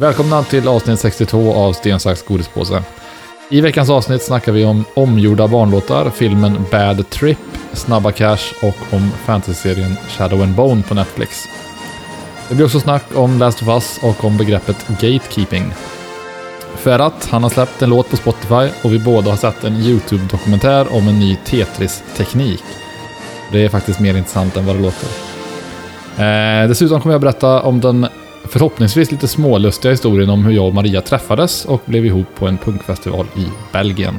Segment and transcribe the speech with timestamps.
[0.00, 2.82] Välkomna till avsnitt 62 av Sten, sax, godispåse.
[3.50, 7.38] I veckans avsnitt snackar vi om omgjorda barnlåtar, filmen Bad Trip,
[7.72, 11.44] Snabba Cash och om fantasyserien Shadow and Bone på Netflix.
[12.48, 15.72] Det blir också snack om Last of Us och om begreppet gatekeeping.
[16.76, 20.94] Ferhat, han har släppt en låt på Spotify och vi båda har sett en YouTube-dokumentär
[20.94, 22.64] om en ny Tetris-teknik.
[23.52, 25.08] Det är faktiskt mer intressant än vad det låter.
[26.18, 28.06] Eh, dessutom kommer jag berätta om den
[28.50, 32.58] förhoppningsvis lite smålustiga historien om hur jag och Maria träffades och blev ihop på en
[32.58, 34.14] punkfestival i Belgien.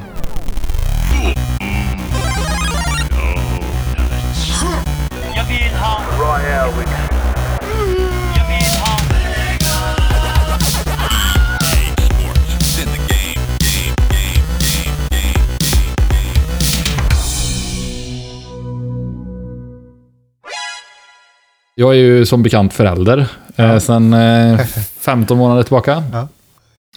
[21.76, 23.28] Jag är ju som bekant förälder
[23.64, 24.60] eh, sedan eh,
[25.00, 26.04] 15 månader tillbaka.
[26.14, 26.28] Ja.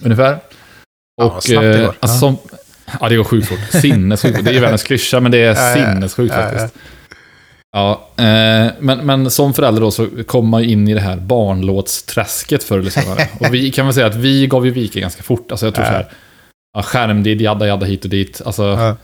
[0.03, 0.37] Ungefär.
[1.21, 1.95] Ja, Och, snabbt det eh, går.
[1.99, 2.19] alltså, Ja.
[2.19, 2.37] som,
[3.01, 3.59] ja, det går sjukt fort.
[3.81, 4.43] Sinnessjukt.
[4.45, 5.73] Det är ju världens klyscha, men det är Ja, ja.
[5.93, 6.49] sinnessjukt Ja, ja.
[6.49, 6.75] faktiskt.
[7.71, 11.15] Ja, eh, men, men som förälder då så kommer man ju in i det här
[11.17, 13.27] barnlåtsträsket förr eller senare.
[13.39, 15.51] Och vi kan väl säga att vi gav ju vika ganska fort.
[15.51, 15.91] Alltså jag tror Ja.
[15.91, 16.07] så här,
[16.73, 18.41] ja, skärmdid, jadda jadda hit och dit.
[18.45, 18.95] Alltså, Ja.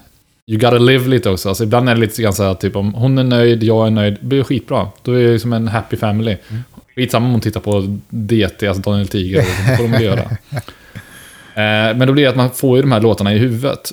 [0.52, 1.50] you gotta live lite också.
[1.50, 3.92] Alltså, ibland är det lite grann så här, typ om hon är nöjd, jag är
[3.92, 4.88] nöjd, det blir skitbra.
[5.02, 6.38] Då är det som en happy family.
[6.50, 6.64] Mm.
[6.95, 10.30] Skitsamma om hon tittar på DT, alltså Daniel Tiger, det får de väl göra.
[11.56, 13.92] Eh, men då blir det att man får ju de här låtarna i huvudet.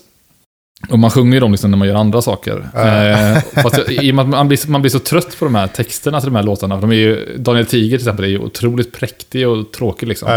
[0.90, 2.68] Och man sjunger ju dem liksom när man gör andra saker.
[2.74, 5.66] Eh, fast i och med att man blir, man blir så trött på de här
[5.66, 6.74] texterna till de här låtarna.
[6.74, 10.28] För de är ju, Daniel Tiger till exempel är ju otroligt präktig och tråkig liksom.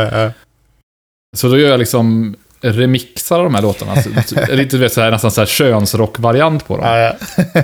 [1.37, 3.95] Så då gör jag liksom remixar de här låtarna.
[3.95, 6.85] Så- så- Lite vet, så här, nästan så här könsrock-variant på dem.
[6.85, 6.97] Ja,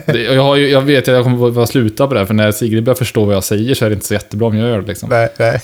[0.08, 0.14] ja.
[0.18, 2.34] Jag, har ju, jag vet att jag kommer att behöva sluta på det, här, för
[2.34, 4.70] när Sigrid börjar förstå vad jag säger så är det inte så jättebra om jag
[4.70, 4.88] gör det.
[4.88, 5.10] Liksom.
[5.10, 5.62] Nej, nej.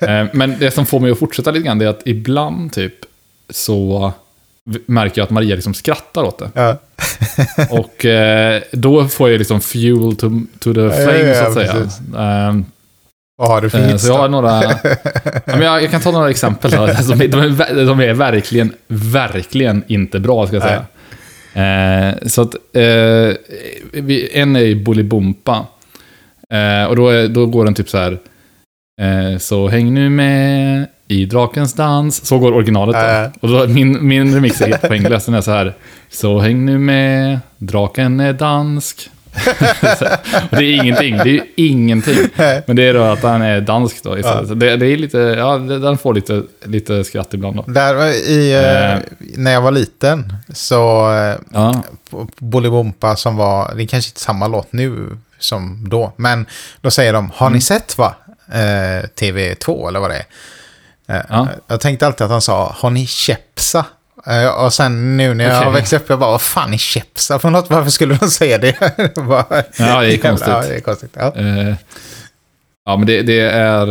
[0.20, 2.94] Eh, Men det som får mig att fortsätta lite grann är att ibland typ
[3.50, 4.12] så
[4.86, 6.50] märker jag att Maria liksom skrattar åt det.
[6.54, 6.76] Ja.
[7.70, 11.72] Och eh, då får jag liksom fuel to, to the flame så att säga.
[11.72, 11.98] precis.
[13.38, 14.62] Har du för Eh, Så jag har några...
[15.46, 16.70] ja, jag, jag kan ta några exempel.
[16.70, 16.82] Då.
[16.82, 20.84] Alltså, De är, de, är, verkligen, verkligen inte bra, ska jag säga.
[21.54, 23.36] Eh, så att, eh,
[23.92, 25.66] vi, en är ju Bolibompa.
[26.50, 28.18] Eh, och då, är, då går den typ så här.
[29.00, 32.26] Eh, så häng nu med i drakens dans.
[32.26, 32.96] Så går originalet.
[32.96, 33.30] Ja.
[33.40, 35.30] Och då, min, min remix är helt engelska.
[35.30, 35.74] Den är så här.
[36.10, 39.10] Så häng nu med, draken är dansk.
[40.50, 42.16] och det är ingenting, det är ingenting.
[42.66, 44.48] Men det är då att han är dansk då istället.
[44.48, 44.54] Ja.
[44.54, 47.62] Det, det är lite, ja, den får lite, lite skratt ibland då.
[47.66, 48.98] Där i, eh, Eh.
[49.18, 51.82] när jag var liten så eh, Ja,
[52.38, 56.46] Bolibompa som var, det är kanske inte samma låt nu som då, men
[56.80, 57.54] då säger de, har Mm.
[57.56, 58.14] ni sett va?
[58.52, 60.24] Eh, TV2 eller vad det är.
[61.16, 61.48] Eh, Ja.
[61.66, 63.84] Jag tänkte alltid att han sa, har ni Chepsa?
[64.26, 67.38] Eh, och sen nu när jag har växt upp, jag bara, vad fan är Chepsa
[67.38, 67.70] för något?
[67.70, 68.76] Varför skulle de säga det?
[69.14, 69.44] Bara,
[69.78, 70.48] Ja, det är konstigt.
[70.48, 71.10] Ja, det är konstigt.
[71.14, 71.32] Ja.
[71.36, 71.74] eh,
[72.86, 73.86] ja men det, det är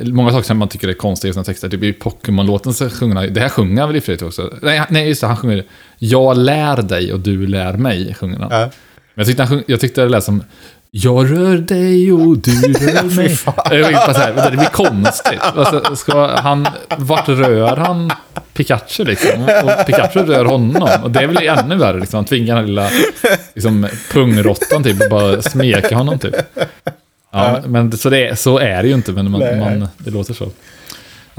[0.00, 1.68] eh, många saker som man tycker är konstiga i sina texter.
[1.68, 4.54] Typ i Pokémon-låten så sjunger det här sjunger han väl i Fredrik också?
[4.62, 5.64] Nej, nej, just det, han sjunger
[5.98, 8.48] Jag lär dig och du lär mig, sjunger han.
[8.50, 8.58] Ja.
[8.58, 8.70] Men
[9.14, 10.42] jag tyckte, han sjung, jag tyckte det lät som
[10.90, 13.38] Jag rör dig och du rör mig.
[13.80, 15.40] Jag bara så här, vänta, det blir konstigt.
[15.40, 16.68] Alltså, ska han,
[16.98, 18.10] vart rör han
[18.52, 19.42] Pikachu liksom?
[19.42, 20.88] Och Pikachu rör honom.
[21.02, 22.16] Och det är väl ännu värre liksom.
[22.16, 22.90] Han tvingar den lilla
[23.54, 26.34] liksom, pungråttan typ och bara smeka honom typ.
[27.32, 30.48] Ja, men så, det, så är det ju inte, men man, man, det låter så.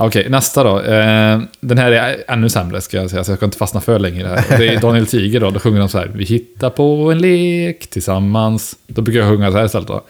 [0.06, 0.79] Okej, nästa då.
[0.81, 4.00] Eh, den här är ännu sämre ska jag säga, så jag ska inte fastna för
[4.00, 4.38] länge i det här.
[4.53, 6.12] Och Det är Daniel Tiger då, då sjunger de så här.
[6.16, 8.75] Vi hittar på en lek tillsammans.
[8.88, 10.01] Då brukar jag sjunga så här istället då.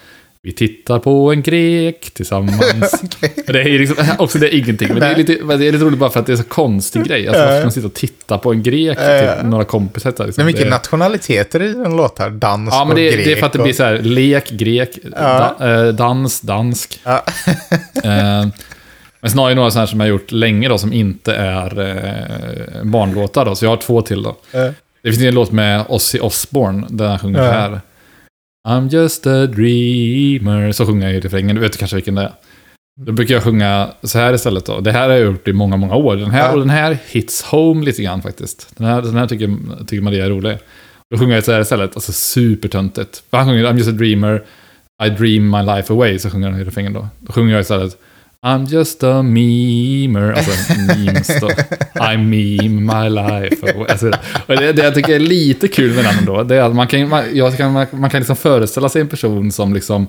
[0.44, 3.02] Vi tittar på en grek tillsammans.
[3.46, 5.72] Men det är liksom, också det är ingenting, men det är, lite, men det är
[5.72, 7.28] lite roligt bara för att det är så konstig grej.
[7.28, 10.10] Alltså, varför ska man sitta och titta på en grek till några kompisar?
[10.26, 10.42] Liksom.
[10.42, 12.30] är mycket Det- nationaliteter i den låtar.
[12.30, 13.26] Dans Ja, men och det, grek.
[13.26, 15.56] det är för att det och- blir så här, lek, grek, Ja.
[15.60, 17.00] da, eh, dans, dansk.
[17.04, 17.24] Ja.
[18.04, 18.48] Eh,
[19.22, 23.46] men jag några sådana som jag har gjort länge då, som inte är eh, barnlåtar
[23.46, 24.30] då, så jag har två till då.
[24.52, 24.72] Eh,
[25.04, 27.52] Det finns en låt med Ozzy Osbourne, där han sjunger Ja.
[27.52, 27.82] här.
[28.68, 30.72] I'm just a dreamer.
[30.72, 32.32] Så sjunger jag i refrängen, du vet kanske vilken det är.
[33.06, 34.80] Då brukar jag sjunga så här istället då.
[34.80, 36.16] Det här har jag gjort i många, många år.
[36.16, 36.52] Den här, Ja.
[36.54, 38.68] Och den här hits home lite grann faktiskt.
[38.78, 39.50] Den här, den här tycker,
[39.88, 40.58] tycker Maria är rolig.
[41.12, 43.24] Då sjunger jag så här istället, alltså supertöntigt.
[43.30, 44.44] För han sjunger I'm just a dreamer,
[45.04, 47.08] I dream my life away, så sjunger han i refrängen då.
[47.20, 47.98] Då sjunger jag istället
[48.46, 51.50] I'm just a memer, alltså memes då.
[52.14, 52.70] I meme
[53.04, 53.72] my life.
[53.74, 53.86] away.
[53.90, 54.08] Alltså,
[54.48, 56.88] och det, det jag tycker är lite kul med den då, det är att man
[56.88, 60.08] kan, man, jag kan, man, man kan liksom föreställa sig en person som liksom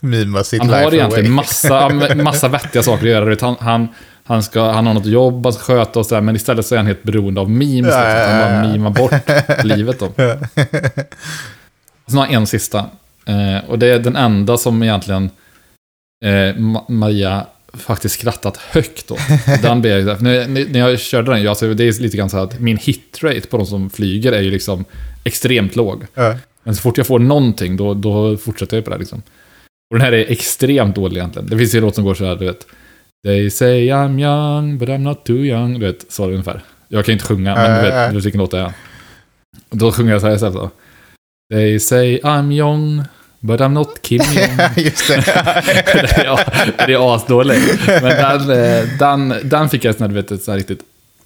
[0.00, 1.34] Mima sitt Han life har egentligen away.
[1.36, 3.36] massa, massa vettiga saker att göra.
[3.40, 3.88] Han, han,
[4.24, 6.76] han, ska, han har något jobb, han ska sköta och sådär, men istället så är
[6.78, 7.94] han helt beroende av memes.
[7.94, 8.00] Ja, liksom.
[8.00, 8.72] ja, Han ja, bara ja.
[8.72, 9.12] mimar bort
[9.64, 10.08] livet då.
[12.06, 12.78] Sen har jag en sista.
[13.26, 15.30] Eh, och det är den enda som egentligen
[16.24, 19.16] eh, Ma- Maria faktiskt skrattat högt då.
[19.62, 22.44] Den jag, när, när jag körde den, jag, alltså, det är lite grann så här
[22.44, 24.84] att min hitrate på de som flyger är ju liksom
[25.24, 26.06] extremt låg.
[26.14, 26.36] Ja.
[26.62, 29.22] Men så fort jag får någonting, då, då fortsätter jag på det liksom.
[29.90, 31.48] Och den här är extremt dålig egentligen.
[31.48, 32.66] Det finns ju en låt som går så här, du vet.
[33.26, 35.80] They say I'm young, but I'm not too young.
[35.80, 36.62] Du vet, så ungefär.
[36.88, 38.08] Jag kan inte sjunga, men du Äh, vet, äh.
[38.08, 38.72] du vet vilken låt det är.
[39.70, 40.70] Då sjunger jag så här istället då.
[41.52, 43.02] They say I'm young,
[43.40, 44.58] but I'm not Kim Jong.
[44.84, 45.16] Just det.
[46.86, 47.86] det är, asdåligt.
[47.86, 50.80] Men den, eh, den, den fick jag sån vet, ett så här riktigt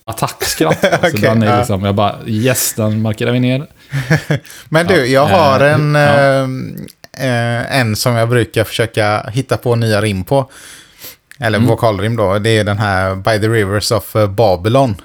[0.04, 0.80] attackskratt.
[0.80, 0.86] på.
[0.90, 3.66] Så Okej, den är liksom, jag bara, yes, den markerar vi ner.
[4.68, 7.22] Men du, jag Ja, har eh, en, ja.
[7.24, 10.50] eh, en som jag brukar försöka hitta på nya rim på.
[11.40, 11.68] Eller Mm.
[11.70, 12.38] vokalrim då.
[12.38, 14.96] Det är den här By the Rivers of Babylon.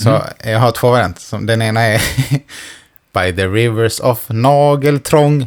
[0.00, 0.22] Så Mm.
[0.44, 1.38] jag har två varianter.
[1.46, 2.02] Den ena är
[3.12, 5.42] By the Rivers of Nageltrång.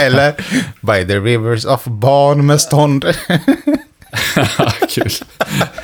[0.00, 0.34] Eller
[0.80, 3.04] By the Rivers of Barn med stånd.
[4.90, 5.10] Kul.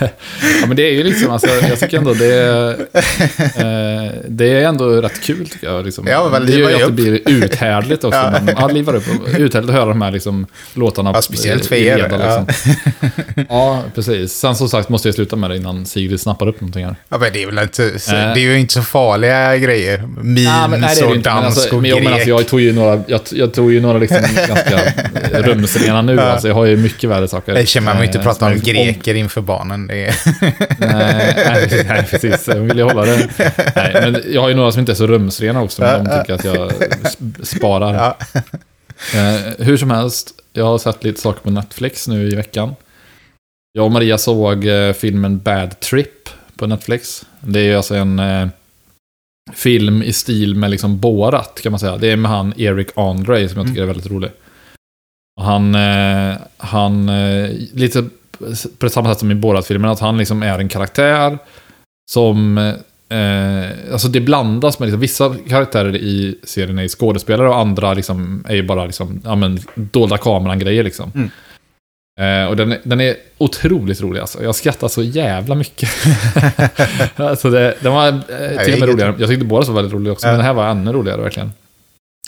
[0.00, 2.70] ja, men det är ju liksom, alltså, jag tycker ändå det är,
[3.38, 5.84] eh, det är ändå rätt kul tycker jag.
[5.84, 6.06] Liksom.
[6.06, 8.18] Ja, men det gör ju att det blir uthärdligt också.
[8.18, 8.38] Ja.
[8.42, 9.04] Men, ja, livar upp.
[9.38, 11.10] Uthärdligt att höra de här liksom, låtarna.
[11.14, 12.44] Ja, speciellt för er, leda, ja.
[12.48, 12.74] Liksom.
[13.48, 13.82] Ja.
[13.94, 14.32] precis.
[14.32, 16.96] Sen som sagt måste jag sluta med det innan Sigrid snappar upp någonting här.
[17.08, 18.34] Ja, men det är väl inte, så, Eh.
[18.34, 19.98] det är ju inte så farliga grejer.
[20.16, 21.30] Memes Ja, men, nej, det är det och inte.
[21.34, 22.04] Men dansk alltså, och jo, grek.
[22.04, 24.16] men alltså, jag tog ju några, jag, jag tog ju några liksom
[24.48, 24.80] ganska
[25.32, 26.20] rumsrena nu.
[26.20, 27.54] Alltså, jag har ju mycket värre saker.
[27.54, 29.86] Det känner man vill inte prata om greker inför barnen.
[29.86, 30.14] Det är...
[30.78, 31.34] Nej,
[31.70, 32.48] nej, nej, precis.
[32.48, 33.30] Jag vill ju hålla det.
[33.76, 36.34] Nej, men jag har ju några som inte är så rumsrena också, men de tycker
[36.34, 37.94] att jag sp- sparar.
[37.94, 38.18] Ja.
[39.14, 42.74] Eh, hur som helst, jag har sett lite saker på Netflix nu i veckan.
[43.72, 47.24] Jag och Maria såg eh, filmen Bad Trip på Netflix.
[47.40, 48.48] Det är alltså en eh,
[49.54, 51.96] film i stil med liksom Borat, kan man säga.
[51.96, 54.30] Det är med han Eric Andre som jag tycker är väldigt rolig.
[55.40, 58.04] Och han, eh, han eh, lite
[58.78, 61.38] på samma sätt som i Borat-filmen, att han liksom är en karaktär
[62.10, 62.58] som...
[63.08, 68.44] Eh, alltså det blandas med liksom, vissa karaktärer i serien är skådespelare och andra liksom
[68.48, 71.12] är ju bara liksom, ja men, dolda kameran-grejer liksom.
[71.14, 71.30] Mm.
[72.20, 74.42] Eh, och den, den är otroligt rolig alltså.
[74.42, 75.88] Jag skrattar så jävla mycket.
[77.16, 79.14] alltså det, den var eh, till och med roligare.
[79.18, 80.30] Jag tyckte båda var väldigt roliga också, Ja.
[80.30, 81.52] men den här var ännu roligare verkligen.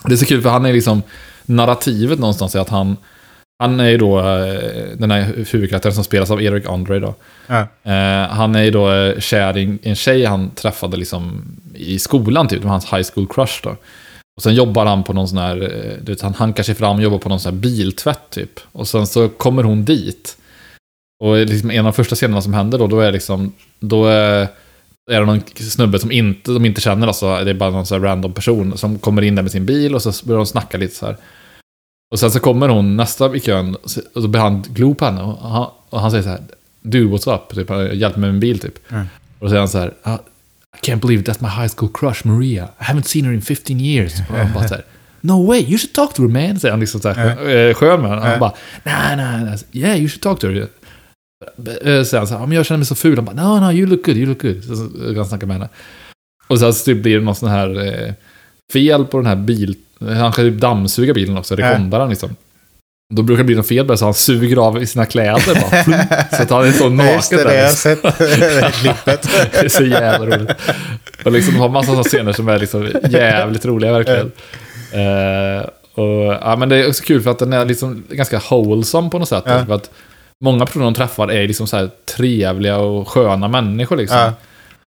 [0.04, 1.02] Det är så kul för han är liksom
[1.46, 2.96] narrativet någonstans är att han
[3.58, 7.14] han är ju då eh, den här huvudkaraktären som spelas av Eric Andre då.
[7.46, 7.60] Ja.
[7.92, 11.42] Eh, han är ju då eh, kär i en- tjej han träffade liksom
[11.74, 13.76] i skolan typ, var hans high school crush då.
[14.36, 15.56] Och sen jobbar han på någon sån här,
[16.02, 18.60] du vet, han hankar sig fram och jobbar på någon sån här biltvätt typ.
[18.72, 20.36] Och sen så kommer hon dit.
[21.24, 24.48] Och liksom en av de första scenerna som händer då, då är liksom, då är,
[25.10, 28.00] är det någon snubbe som inte, de inte känner, alltså, det är bara någon sån
[28.02, 30.78] här random person som kommer in där med sin bil och så börjar de snacka
[30.78, 31.16] lite så här.
[32.10, 33.74] Och sen så kommer hon nästa i kön
[34.14, 36.40] och så börjar han glo på henne och han, och han säger så här
[36.82, 37.54] Du, what's up?
[37.54, 38.92] Typ, hjälp mig med min bil typ.
[38.92, 39.06] Mm.
[39.38, 40.18] Och då säger han så här "Ah,
[40.82, 42.64] I can't believe that's my high school crush Maria.
[42.80, 44.12] I haven't seen her in 15 years.
[44.30, 44.84] Och han bara så här
[45.20, 46.60] No way, you should talk to her man.
[46.60, 48.22] Säger han liksom så här, eh, skön med henne.
[48.22, 48.52] Han bara
[48.84, 49.58] Nej, nej, nej.
[49.72, 50.56] Yeah, you should talk to her.
[50.60, 53.16] Eh, Säger han så här, "Ja, men jag känner mig så ful.
[53.16, 54.64] Han bara No, no, you look good, you look good.
[54.64, 55.68] Så, så kan han snacka med henne.
[56.48, 58.12] Och sen så typ blir det någon sån här eh,
[58.72, 59.76] fel på den här bil...
[60.00, 62.36] Han ska typ dammsuga bilen också, rekondar han liksom.
[63.14, 66.26] Då brukar det bli något fel så han suger av i sina kläder bara.
[66.36, 67.44] så att han är så naken Just det, där.
[67.44, 67.90] det har jag liksom.
[67.90, 68.18] sett.
[68.18, 69.28] Det klippet.
[69.52, 70.50] Det är så jävla roligt.
[71.24, 74.32] Och liksom har massa sådana scener som är liksom jävligt roliga verkligen.
[74.92, 79.10] Eh, och, ja, men det är också kul för att den är liksom ganska wholesome
[79.10, 79.44] på något sätt.
[79.46, 79.66] Ja.
[79.66, 79.90] För att
[80.44, 84.18] många personer de träffar är liksom så här trevliga och sköna människor liksom.
[84.18, 84.32] Ja.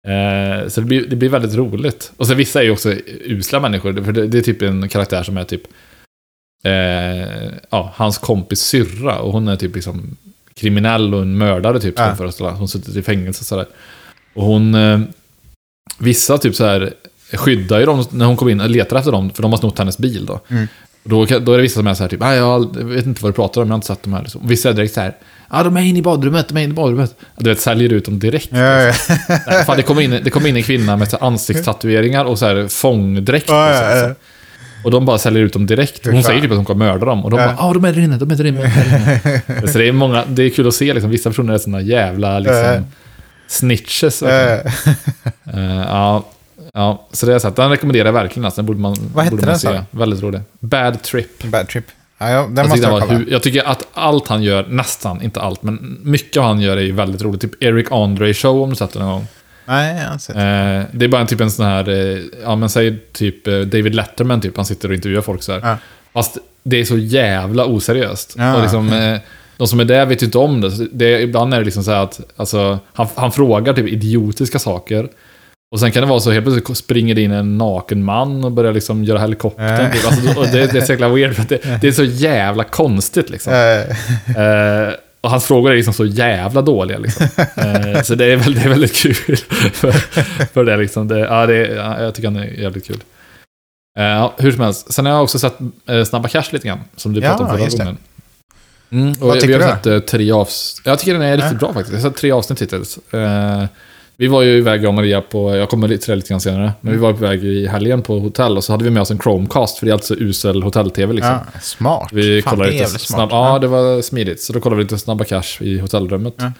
[0.06, 2.12] Eh, så det blir, det blir väldigt roligt.
[2.18, 2.94] Och sen vissa är ju också
[3.26, 4.04] usla människor.
[4.04, 5.62] För det, det är typ en karaktär som är typ
[6.64, 9.20] eh, ja, hans kompis syrra.
[9.20, 10.18] Och hon är typ liksom
[10.54, 11.98] kriminell och en mördare typ.
[11.98, 12.52] Som föreställer.
[12.52, 13.68] Hon sitter i fängelse och sådär.
[14.34, 14.76] Och hon...
[14.76, 15.00] Eh,
[16.00, 16.94] vissa typ så här
[17.34, 19.30] skyddar ju dem när hon kommer in och letar efter dem.
[19.30, 20.40] För de har snott hennes bil då.
[20.48, 20.68] Mm.
[21.04, 23.24] Och då, då är det vissa som är så här typ, "Nej, jag vet inte
[23.24, 24.22] vad du pratar om, jag har inte sett dem här.
[24.22, 24.48] Liksom.
[24.48, 25.16] Vissa är direkt så här,
[25.52, 27.16] ja de är inne i badrummet, de är inne i badrummet.
[27.38, 28.50] Du vet, säljer ut dem direkt.
[28.52, 28.94] Ja, ja.
[29.48, 32.46] Nej, fan, det, kommer in, det kommer in en kvinna med så ansiktstatueringar och så
[32.46, 33.50] här fångdräkt.
[33.50, 34.16] Ja, och, ja, så,
[34.86, 36.06] och de bara säljer ut dem direkt.
[36.08, 37.26] Hon säger typ att hon kommer mörda dem.
[37.26, 37.46] Och de Ja.
[37.46, 38.60] bara, ja de är där inne, de är där inne.
[38.62, 38.90] de är
[39.30, 41.58] där inne." så det är, många, det är kul att se, liksom, vissa personer är
[41.58, 42.86] såna jävla liksom,
[43.48, 44.22] snitches.
[44.22, 44.74] verkligen.
[45.54, 45.84] Ja.
[45.88, 46.26] Ja,
[46.74, 48.46] Ja, så det är så att den rekommenderar jag verkligen.
[48.46, 49.82] Alltså, den borde man, Vad hette borde man den, se.
[49.92, 50.42] Väldigt rolig.
[50.60, 51.44] Bad Trip.
[51.44, 51.86] Bad Trip.
[52.30, 53.14] Ja, ja, den Jag, måste jag kolla.
[53.20, 56.78] hu- jag tycker att allt han gör, nästan, inte allt, men mycket av han gör
[56.78, 57.42] är ju väldigt roligt.
[57.42, 59.28] Typ Eric Andre Show om du sett den någon gång.
[59.66, 60.36] Nej, jag har sett.
[60.36, 63.60] Eh, det är bara en typ en sån här, eh, ja men säg typ eh,
[63.60, 65.60] David Letterman typ, han sitter och intervjuar folk så här.
[65.64, 65.78] Ja.
[66.14, 68.36] Fast det är så jävla oseriöst.
[68.38, 68.56] Ja.
[68.56, 69.18] Och liksom, eh,
[69.58, 70.88] de som är där vet ju inte om det.
[70.92, 75.08] Det ibland är det liksom så här att, alltså, han, han frågar typ idiotiska saker.
[75.72, 78.52] Och sen kan det vara så helt plötsligt springer det in en naken man och
[78.52, 79.82] börjar liksom göra helikoptern.
[79.86, 79.92] Ja.
[79.92, 80.06] Typ.
[80.08, 83.30] Alltså, och det, det är så jävla weird, för det, det är så jävla konstigt
[83.30, 83.54] liksom.
[83.54, 86.98] Eh, Eh, och hans frågor är liksom så jävla dåliga.
[86.98, 87.26] Liksom.
[87.38, 89.16] Eh, så det är, väldigt, det är väldigt kul.
[89.74, 89.92] för,
[90.54, 91.08] för det, liksom.
[91.08, 93.04] det, ja, det, ja, jag tycker han är jävligt kul.
[94.00, 94.94] Ja, hur som helst.
[94.94, 95.54] Sen har jag också sett
[96.08, 96.80] Snabba Cash lite grann.
[96.96, 97.78] Som du Ja, pratade om förra det.
[97.78, 97.98] gången.
[98.92, 100.00] Mm, och Vad vi tycker har du?
[100.00, 100.86] sett tre avsnitt.
[100.86, 101.58] Jag tycker den är riktigt Ja.
[101.58, 101.94] bra faktiskt.
[101.94, 103.00] Jag har sett tre avsnitt hittills.
[104.18, 106.74] Vi var ju iväg jag och Maria på, jag kommer till det lite grann senare,
[106.82, 109.12] men vi var på väg i helgen på hotell och så hade vi med oss
[109.12, 111.32] en Chromecast, för det är alltså usel hotell-tv liksom.
[111.54, 112.10] ja, smart.
[112.12, 113.32] Vi Fan, kollade lite snabbt.
[113.34, 114.42] Ja, det var smidigt.
[114.42, 116.34] Så då kollade vi lite Snabba Cash i hotellrummet.
[116.38, 116.52] Ja.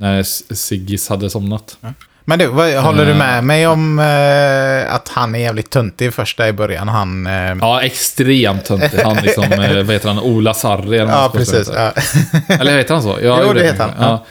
[0.00, 0.22] När
[0.54, 1.78] Siggis hade somnat.
[2.24, 3.18] Men du, vad, håller du Eh.
[3.18, 6.88] med mig om eh, att han är jävligt töntig första i början?
[6.88, 7.26] Han...
[7.26, 8.98] Eh, ja, Ja, extremt töntig.
[9.04, 11.70] Han liksom, eh, vad heter han, Ola Sarri eller han precis.
[11.74, 11.92] Ja.
[12.60, 13.18] Eller heter han så?
[13.22, 13.92] Ja, Jo, det heter han.
[13.98, 14.24] Ja.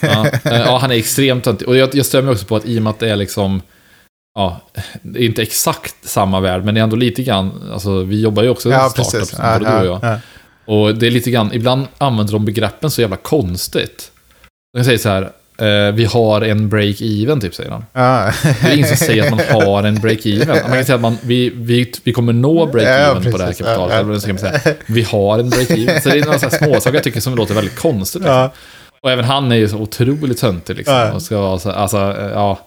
[0.00, 0.26] Ja.
[0.26, 1.68] Eh, ja, han är extremt töntig.
[1.68, 3.62] Och jag, jag mig också på att i och med att det är liksom...
[4.34, 4.60] Ja,
[5.02, 7.70] det är inte exakt samma värld, men det är ändå lite grann...
[7.72, 9.36] Alltså, vi jobbar ju också i ja, startup, precis.
[9.36, 10.12] som Ja, både du och jag.
[10.12, 10.18] ja.
[10.66, 14.10] Och det är lite grann, ibland använder de begreppen så jävla konstigt.
[14.78, 15.22] De säger så här,
[15.58, 17.82] eh, vi har en break-even, typ säger.
[17.92, 18.32] Ja.
[18.42, 20.46] Det är ingen som säger att man har en break-even.
[20.46, 23.96] Man kan säga att man, vi, vi, vi kommer nå break-even på det här kapitalet.
[23.96, 26.00] Eller så kan man säga, vi har en break-even.
[26.00, 28.22] Så det är några småsaker jag tycker som låter väldigt konstigt.
[28.22, 28.48] Liksom.
[29.00, 30.94] Och även han är ju så otroligt töntig liksom.
[30.94, 31.12] Ja.
[31.12, 32.58] Och ska vara så, alltså, eh, ja.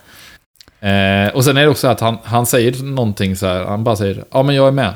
[0.88, 3.96] Eh, och sen är det också att han, han säger någonting så här, han bara
[3.96, 4.94] säger, ja men jag är med.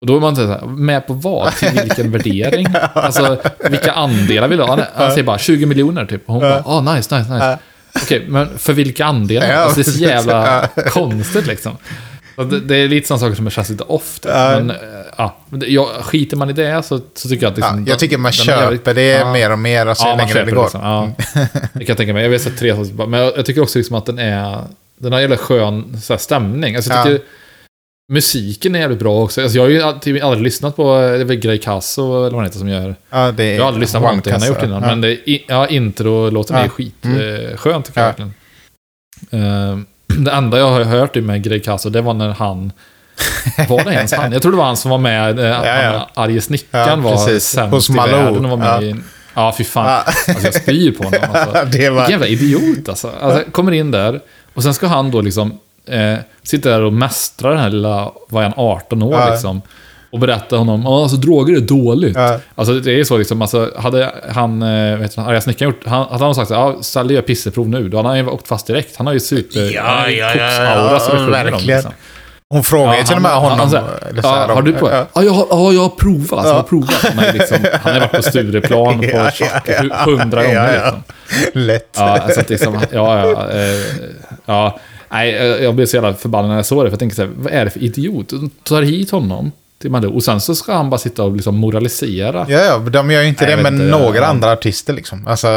[0.00, 1.52] Och då är man så här, med på vad?
[1.56, 2.66] Till vilken värdering?
[2.94, 3.36] Alltså,
[3.70, 4.70] vilka andelar vill du ha?
[4.70, 6.28] Han, han säger bara 20 miljoner typ.
[6.28, 7.46] Och hon bara, ah nice, nice, nice.
[7.46, 7.58] Ja.
[8.02, 9.52] Okej, men för vilka andelar?
[9.52, 11.76] Alltså, det är så jävla konstigt liksom.
[12.36, 14.18] Det, det är lite sådana saker som känns lite off.
[14.20, 14.32] typ.
[14.34, 14.50] Ja.
[14.54, 14.76] Men, eh,
[15.18, 15.36] ja,
[15.66, 18.32] ja, skiter man i det så, så tycker jag att Ja, liksom, jag tycker man
[18.32, 19.32] köper det Ja.
[19.32, 20.62] mer och mer alltså, Ja, längre det går.
[20.62, 20.80] liksom.
[20.80, 21.10] Ja.
[21.72, 22.22] Det kan jag tänka mig.
[22.22, 22.74] Jag vet sett tre
[23.06, 24.58] men jag, jag tycker också liksom att den är...
[24.98, 26.76] Den har jävla skön så här, stämning.
[26.76, 27.04] Alltså, jag Ja.
[27.04, 27.24] tycker
[28.12, 29.42] musiken är jävligt bra också.
[29.42, 32.34] Alltså, jag har ju alltid, aldrig lyssnat på, det är väl Grey Casso eller vad
[32.34, 32.94] han heter som gör.
[33.10, 34.82] Ja, det är Jag har aldrig lyssnat på någonting han har gjort innan.
[34.82, 34.88] Ja.
[34.88, 36.62] Men det, ja, intro-låten Ja.
[36.62, 37.18] är skit Mm.
[37.20, 38.14] eh, tycker jag Ja.
[38.16, 38.34] verkligen.
[39.30, 39.78] Eh,
[40.18, 42.72] det enda jag har hört med Grey Casso, det var när han...
[43.68, 44.32] Var det ens han?
[44.32, 45.92] Jag tror det var han som var med, eh, ja.
[46.14, 48.82] han, arge snickaren Ja, var sämst i världen och var med Ja.
[48.82, 48.94] i...
[49.34, 49.86] Ja, fy fan.
[49.86, 50.12] Ja.
[50.28, 51.20] Alltså jag spyr på honom.
[51.32, 51.52] Alltså.
[51.64, 52.08] det Vilken var...
[52.08, 53.10] jävla idiot alltså.
[53.20, 53.50] alltså.
[53.50, 54.20] Kommer in där
[54.54, 58.44] och sen ska han då liksom eh, sitta där och mästra den här lilla, vad
[58.44, 59.30] är han, 18 år Ja.
[59.30, 59.62] liksom.
[60.14, 62.16] Och berätta honom, ja alltså droger är dåligt.
[62.16, 62.38] Ja.
[62.54, 66.06] Alltså det är så liksom, alltså hade han, eh, vet du, arga snickaren gjort, han,
[66.10, 68.48] hade han sagt så här, ja Sally gör pisseprov nu, då hade han ju åkt
[68.48, 68.96] fast direkt.
[68.96, 71.66] Han har ju super, Ja, han ja, ja, ja, om, verkligen.
[71.76, 71.92] liksom.
[72.50, 73.58] Hon frågar ju till och med honom.
[73.58, 73.82] han ja,
[74.22, 74.90] här, har du på?
[74.90, 75.06] Ja.
[75.14, 76.32] Ja, jag, har- ja, jag har provat.
[76.32, 76.94] Alltså, jag har provat.
[77.14, 79.46] Han, är liksom, han har varit på Stureplan på Ja, ja,
[79.90, 79.96] ja.
[80.04, 80.54] hundra gånger.
[80.54, 80.94] Ja, ja.
[81.44, 81.60] Liksom.
[81.62, 81.88] Lätt.
[81.96, 83.80] Ja, alltså att liksom, ja, ja, eh,
[84.46, 84.78] ja.
[85.10, 86.90] Nej, eh, jag blev så jävla förbannad när jag såg det.
[86.90, 88.28] För jag tänkte så här, vad är det för idiot?
[88.30, 89.52] De tar hit honom
[89.90, 92.46] Malou och sen så ska han bara sitta och liksom moralisera.
[92.48, 94.24] Ja, ja, de gör ju inte Nej, det med inte, några ja.
[94.26, 95.26] andra artister liksom.
[95.26, 95.48] Alltså,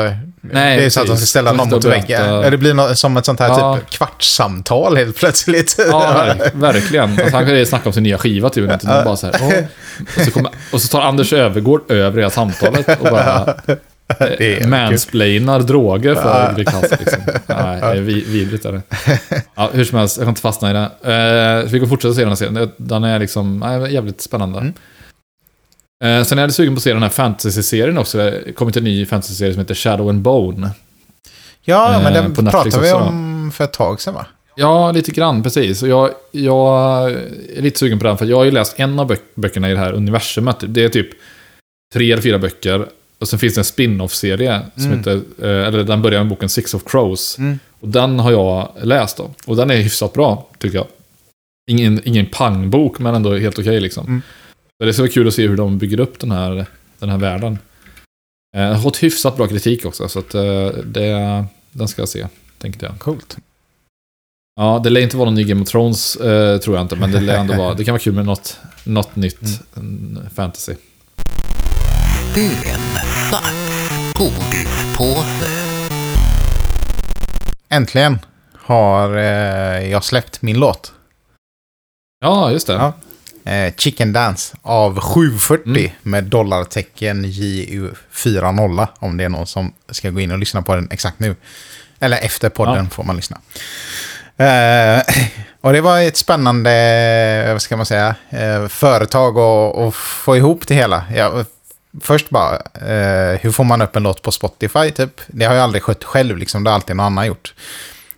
[0.42, 2.30] Nej, det är så att de ska ställa någon mot väggen.
[2.30, 3.78] Ja, Det blir något, som ett sånt här Ja.
[3.78, 5.76] typ kvartssamtal helt plötsligt.
[5.90, 7.10] Ja, verk, verkligen.
[7.20, 8.64] Alltså, han kan ju snacka om sin nya skiva typ.
[8.72, 9.36] Och bara så här,
[10.18, 13.80] och, så kommer, och så tar Anders Övergård över hela samtalet och bara Det
[14.68, 16.92] mansplainar droger för Greg Kass.
[17.00, 17.22] Liksom.
[17.48, 18.82] Nej, det är vi- vidrigt är det.
[19.56, 20.90] Ja, hur som helst, jag kan inte fastna i det.
[21.64, 22.72] Eh, vi kan fortsätta se den här serien.
[22.78, 24.60] Den är liksom nej, jävligt spännande.
[24.60, 24.74] Mm.
[26.04, 28.18] Eh, sen är jag sugen på att se den här fantasy-serien också.
[28.18, 30.70] Det har kommit en ny fantasy-serie som heter Shadow and Bone.
[31.64, 34.26] Ja, men Eh, den på Netflix pratade vi om för ett tag sedan va?
[34.56, 35.84] Ja, lite grann, precis.
[35.84, 39.12] Och jag, jag är lite sugen på den, för jag har ju läst en av
[39.12, 40.56] böc- böckerna i det här universumet.
[40.68, 41.08] Det är typ
[41.94, 42.88] tre eller fyra böcker.
[43.20, 44.98] Och sen finns det en spin-off-serie som Mm.
[44.98, 47.38] heter, eh, eller den börjar med boken Six of Crows.
[47.38, 47.60] Mm.
[47.80, 49.32] Och den har jag läst då.
[49.46, 50.88] Och den är hyfsat bra, tycker jag.
[51.72, 54.08] Ingen, ingen pangbok, men ändå helt okej liksom.
[54.08, 54.22] Mm.
[54.78, 56.66] Så det är så kul att se hur de bygger upp den här,
[57.00, 57.60] den här världen.
[58.58, 62.28] Eh, har fått hyfsat bra kritik också, så att eh, det, den ska jag se,
[62.58, 63.00] tänkte jag.
[63.00, 63.38] Coolt.
[64.60, 66.96] Ja, det lär inte vara någon ny Game of Thrones, eh, tror jag inte.
[66.96, 69.42] Men det lär ändå vara, det kan vara kul med något, något nytt
[69.76, 70.20] mm.
[70.36, 70.74] fantasy.
[73.28, 73.54] Önsnack.
[74.14, 75.50] Godispåse.
[77.70, 78.20] Äntligen
[78.58, 80.92] har eh, jag släppt min låt.
[82.22, 82.74] Ja, just det.
[82.74, 82.94] Ja.
[83.52, 85.92] Eh, Chicken Dance av 740 Mm.
[86.02, 90.88] med dollartecken JU40 om det är någon som ska gå in och lyssna på den
[90.92, 91.36] exakt nu.
[92.00, 93.38] Eller efter podden får man lyssna.
[94.38, 95.02] Eh,
[95.62, 100.76] och det var ett spännande, vad ska man säga, eh, företag att, få ihop det
[100.76, 101.04] hela.
[101.16, 101.44] Ja,
[102.02, 105.22] först bara, eh, hur får man upp en låt på Spotify typ?
[105.28, 106.64] Det har jag aldrig skött själv, liksom.
[106.64, 107.54] det har alltid någon annan gjort.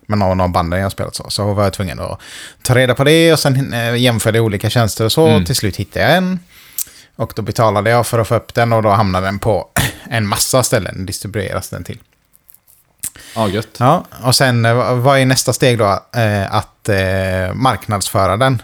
[0.06, 1.30] med någon av banden jag har spelat så.
[1.30, 2.20] Så var jag tvungen att
[2.64, 5.28] ta reda på det och sen eh, jämförde olika tjänster och så.
[5.28, 5.46] Mm.
[5.46, 6.40] Till slut hittade jag en.
[7.16, 9.70] Och då betalade jag för att få upp den och då hamnade den på
[10.10, 11.06] en massa ställen.
[11.06, 12.00] Distribueras den till.
[13.36, 13.76] Ja, gött.
[13.78, 16.04] Ja, och sen eh, vad är nästa steg då?
[16.16, 18.62] Eh, att eh, marknadsföra den.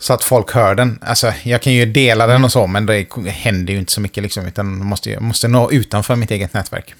[0.00, 0.98] Så att folk hör den.
[1.02, 4.22] Alltså, jag kan ju dela den och så, men det händer ju inte så mycket
[4.22, 4.46] liksom.
[4.46, 6.94] Utan jag måste, måste nå utanför mitt eget nätverk.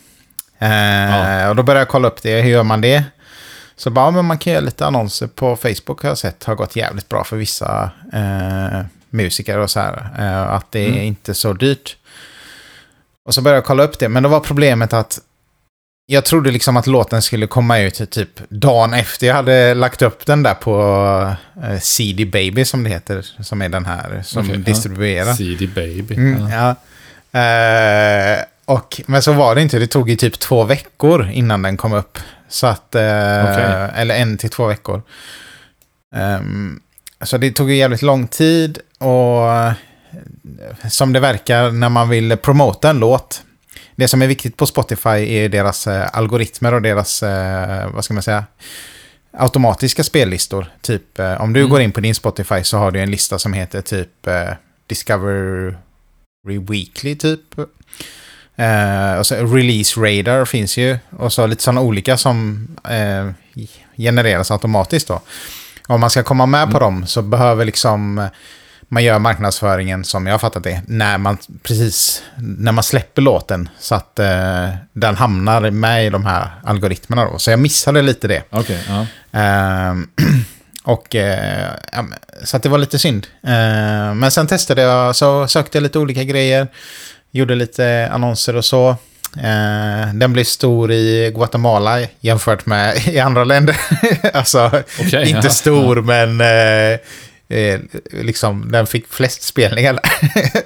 [0.59, 1.49] Eh, Ja.
[1.51, 2.41] Och då började jag kolla upp det.
[2.41, 3.05] Hur gör man det?
[3.77, 6.45] Så bara, men man kan göra lite annonser på Facebook har jag sett.
[6.45, 10.11] Har gått jävligt bra för vissa eh, musiker och så här.
[10.19, 11.03] Eh, att det är Mm.
[11.03, 11.97] inte så dyrt.
[13.25, 14.09] Och så började jag kolla upp det.
[14.09, 15.19] Men då var problemet att
[16.11, 20.27] jag trodde liksom att låten skulle komma ut typ dagen efter jag hade lagt upp
[20.27, 23.27] den där på eh, CD Baby som det heter.
[23.43, 24.57] Som är den här som ja.
[24.57, 25.33] distribuerar.
[25.33, 26.15] CD Baby.
[26.15, 26.75] Mm, Ja.
[27.31, 27.41] ja.
[27.41, 29.79] Eh, och, men så var det inte.
[29.79, 32.19] Det tog ju typ två veckor innan den kom upp.
[32.49, 33.91] Så att, eh, Okej.
[33.95, 35.03] Eller en till två veckor.
[36.15, 36.81] Ehm,
[37.21, 38.79] så det tog ju jävligt lång tid.
[38.99, 39.49] Och
[40.91, 43.43] som det verkar när man vill promota en låt.
[43.99, 48.15] Det som är viktigt på Spotify är deras eh, algoritmer och deras, eh, vad ska
[48.15, 48.45] man säga,
[49.33, 50.67] automatiska spellistor.
[50.81, 51.71] Typ eh, om du Mm.
[51.71, 54.49] går in på din Spotify så har du en lista som heter typ eh,
[54.87, 55.75] Discovery
[56.69, 57.41] Weekly typ.
[58.57, 60.99] Eh, och så Release Radar finns ju.
[61.11, 63.31] Och så lite sådana olika som eh,
[63.97, 65.21] genereras automatiskt då.
[65.87, 68.29] Om man ska komma med på dem så behöver liksom
[68.89, 70.83] man gör marknadsföringen som jag har fattat det.
[70.87, 76.27] När man precis när man släpper låten så att eh, den hamnar med i de
[76.27, 77.39] här algoritmerna då.
[77.39, 78.43] Så jag missade lite det.
[78.51, 79.07] Okej, ja.
[79.33, 80.09] Ehm,
[80.85, 82.05] och eh, ja,
[82.45, 83.27] så att det var lite synd.
[83.43, 86.69] Ehm, men sen testade jag, så sökte jag lite olika grejer.
[87.31, 88.97] Gjorde lite annonser och så.
[89.37, 93.77] Eh, den blev stor i Guatemala jämfört med i andra länder.
[94.33, 95.51] alltså, Okej, inte ja.
[95.51, 96.41] stor men
[97.49, 97.81] eh,
[98.11, 100.01] liksom den fick flest spelningar.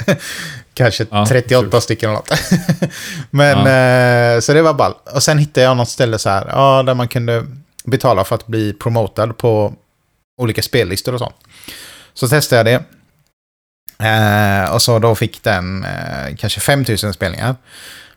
[0.75, 1.81] Kanske Ja, 38 kul.
[1.81, 2.33] stycken eller något.
[3.31, 4.95] men eh, så det var ball.
[5.15, 7.47] Och sen hittade jag något ställe så här, ja, där man kunde
[7.85, 9.75] betala för att bli promotad på
[10.41, 11.35] olika spellistor och sånt.
[12.15, 12.85] Så testade jag det.
[14.09, 17.57] Eh, och så då fick den eh, kanske 5000 spelningar.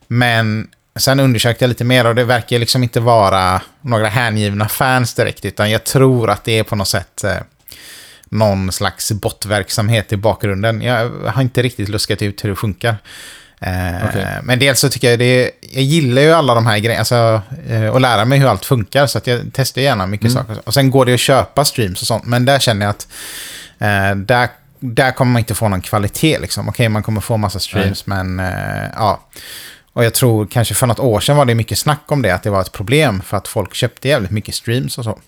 [0.08, 0.68] Men
[1.00, 5.46] sen undersökte jag lite mer och det verkar liksom inte vara några hängivna fans direkt.
[5.46, 7.38] Utan jag tror att det är på något sätt eh,
[8.36, 10.82] någon slags botverksamhet i bakgrunden.
[10.82, 12.96] Jag har inte riktigt luskat ut hur det funkar.
[13.62, 14.28] Eh, Okej.
[14.44, 17.88] Men dels så tycker jag det jag gillar ju alla de här grejerna, alltså, eh,
[17.88, 20.44] och lära mig hur allt funkar, så att jag testar gärna mycket Mm.
[20.44, 20.62] saker.
[20.66, 23.08] Och sen går det att köpa streams och sånt, men där känner jag att
[23.80, 26.40] eh, där, där kommer man inte få någon kvalitet.
[26.40, 26.70] Liksom.
[26.70, 29.20] Okej, man kommer få massa streams, men eh, ja.
[29.94, 32.44] Och jag tror kanske för något år sedan var det mycket snack om det, att
[32.44, 35.12] det var ett problem för att folk köpte jävligt mycket streams och så.
[35.12, 35.20] Och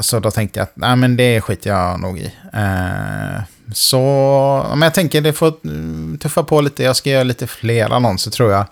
[0.00, 2.32] så då tänkte jag att nej, men det skiter jag nog i.
[2.52, 6.82] Eh, så men jag tänker det får tuffa på lite.
[6.82, 8.66] Jag ska göra lite fler annonser tror jag.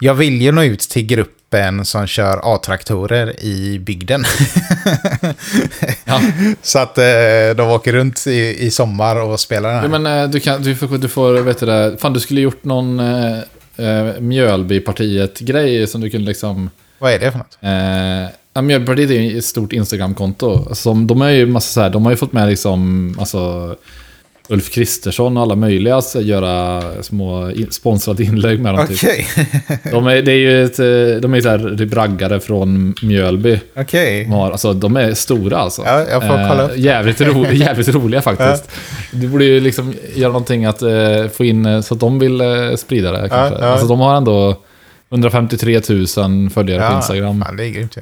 [0.00, 4.24] Jag vill ju nå ut till gruppen som kör A-traktorer i bygden.
[6.04, 6.20] Ja.
[6.62, 7.04] så att eh,
[7.56, 9.84] de åker runt i, i sommar och spelar den här.
[9.84, 12.40] Ja, men eh, du, kan, du får, du får vet du det, fan du skulle
[12.40, 13.38] gjort någon eh,
[13.76, 16.70] eh, Mjölbypartiet-grej som du kunde liksom...
[16.98, 17.58] Vad är det för något?
[17.60, 20.74] Eh, ja, Mjölbypartiet är ett stort Instagram-konto.
[20.74, 23.74] Som, de, är ju massa så här, de har ju fått med liksom, alltså,
[24.50, 28.86] Ulf Kristersson och alla möjliga att göra små in, sponsrade inlägg med dem.
[28.86, 28.96] Typ.
[28.96, 29.26] Okej.
[29.92, 33.60] De är, det är ju ett, eh, de är så här typ raggare från Mjölby.
[33.76, 34.24] Okej.
[34.24, 35.82] De, har, alltså, de är stora alltså.
[35.84, 36.76] Ja, jag får kolla upp.
[36.76, 38.70] jävligt, ro, jävligt roliga faktiskt.
[39.12, 42.40] Du borde ju liksom göra någonting att eh, få in eh, så att de vill
[42.40, 43.28] eh, sprida det.
[43.28, 43.58] Kanske.
[43.60, 43.66] ja.
[43.66, 44.56] Alltså, de har ändå
[45.10, 45.80] 153
[46.16, 47.42] 000 följare på Instagram.
[47.44, 48.00] Fan, det är grymt ju.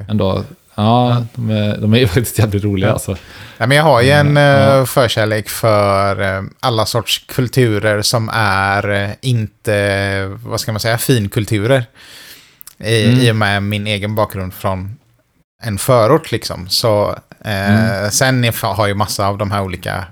[0.75, 3.17] Ja, de är, de är faktiskt jävligt roliga alltså.
[3.57, 8.29] Ja, men jag har ju en Mm, eh, förkärlek för eh, alla sorts kulturer som
[8.33, 11.85] är eh, inte, vad ska man säga, finkulturer.
[12.79, 13.19] I, Mm.
[13.19, 14.95] I och med min egen bakgrund från
[15.63, 16.69] en förort liksom.
[16.69, 17.09] Så,
[17.45, 18.11] eh, Mm.
[18.11, 20.05] Sen har jag ju massa av de här olika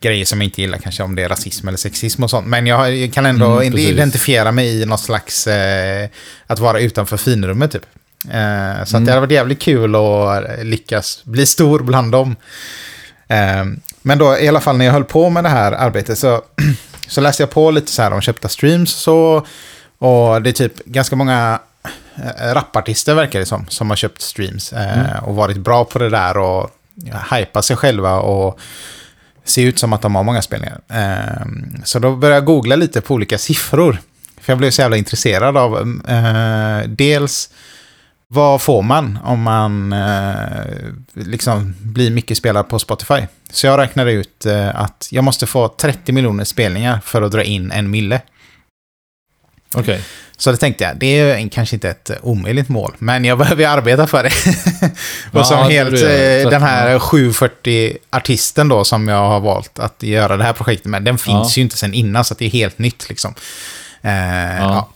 [0.00, 2.46] grejer som jag inte gillar, kanske om det är rasism eller sexism och sånt.
[2.46, 6.08] Men jag, kan ändå Mm, identifiera mig i något slags, eh,
[6.46, 7.82] att vara utanför finrummet typ.
[8.30, 9.04] Eh, så att Mm.
[9.04, 12.36] det hade varit jävligt kul att lyckas bli stor bland dem.
[13.28, 13.64] Eh,
[14.02, 16.42] men då i alla fall när jag höll på med det här arbetet så,
[17.08, 19.46] så läste jag på lite så här om köpta streams och så.
[19.98, 21.58] Och det är typ ganska många
[22.16, 24.72] eh, rapartister verkar det som, som har köpt streams.
[24.72, 26.70] Eh, Och varit bra på det där och
[27.32, 28.58] hypa sig själva och
[29.46, 30.80] Ser ut som att de har många spelningar.
[30.88, 33.98] Ehm, så då började jag googla lite på olika siffror.
[34.40, 37.50] För jag blev så jävla intresserad av eh, dels
[38.28, 40.64] vad får man om man eh,
[41.14, 43.26] liksom blir mycket spelad på Spotify?
[43.50, 47.42] Så jag räknade ut eh, att jag måste få 30 miljoner spelningar för att dra
[47.42, 48.20] in en mille.
[49.74, 50.04] Okej.
[50.38, 53.68] Så det tänkte jag, det är kanske inte ett omöjligt mål, men jag behöver ju
[53.68, 54.30] arbeta för det.
[55.32, 56.98] Ja, och som det helt, eh, den här Ja.
[56.98, 61.60] 740-artisten då som jag har valt att göra det här projektet med, den finns Ja.
[61.60, 63.34] ju inte sen innan så att det är helt nytt liksom.
[64.02, 64.56] Eh, Ja.
[64.58, 64.88] ja.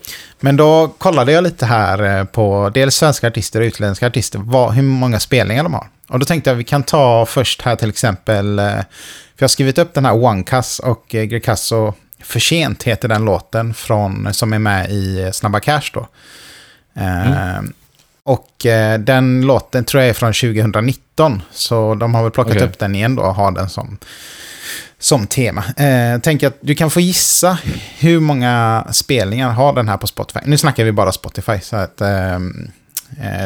[0.43, 4.73] Men då kollade jag lite här eh, på dels svenska artister och utländska artister, vad,
[4.75, 5.87] hur många spelningar de har.
[6.09, 8.75] Och då tänkte jag vi kan ta först här till exempel, eh, för
[9.37, 10.45] jag har skrivit upp den här One
[10.83, 11.25] och eh,
[12.23, 12.41] För
[12.85, 16.09] heter den låten från, som är med i eh, Snabba Cash då.
[16.97, 17.61] Eh,
[18.23, 22.67] Och eh, den låten tror jag är från 2019, så de har väl plockat Okej.
[22.69, 23.99] upp den igen då och har den som,
[24.99, 25.65] som tema.
[25.77, 27.59] Eh, tänker att du kan få gissa
[27.99, 30.41] hur många spelningar har den här på Spotify.
[30.45, 32.39] Nu snackar vi bara Spotify, så att eh,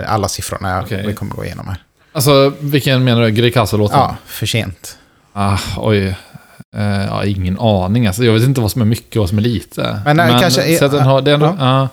[0.07, 1.07] alla siffrorna Okej.
[1.07, 1.77] vi kommer gå igenom här.
[2.13, 3.31] Alltså, vilken menar du?
[3.31, 3.99] Greekazo-låten?
[3.99, 4.99] Ja, för sent.
[5.33, 6.17] Ah, oj.
[6.77, 8.07] Eh, ja, ingen aning.
[8.07, 10.01] Alltså, jag vet inte vad som är mycket och vad som är lite.
[10.05, 11.55] Men, eh, kanske är- så att den har, ändå, ja.
[11.59, 11.89] ja.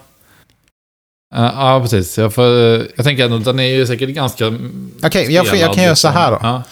[1.35, 2.17] Ja, ja, precis.
[2.17, 2.45] Jag, får,
[2.95, 4.47] jag tänker att den är ju säkert ganska...
[5.03, 6.35] Okej, jag, får- jag kan göra så här då.
[6.37, 6.63] liksom.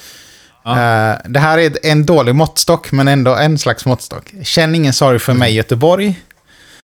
[0.63, 0.72] Ja.
[1.12, 4.34] Eh, det här är en dålig måttstock, men ändå en slags måttstock.
[4.43, 6.19] Känn ingen sorg för mig Göteborg.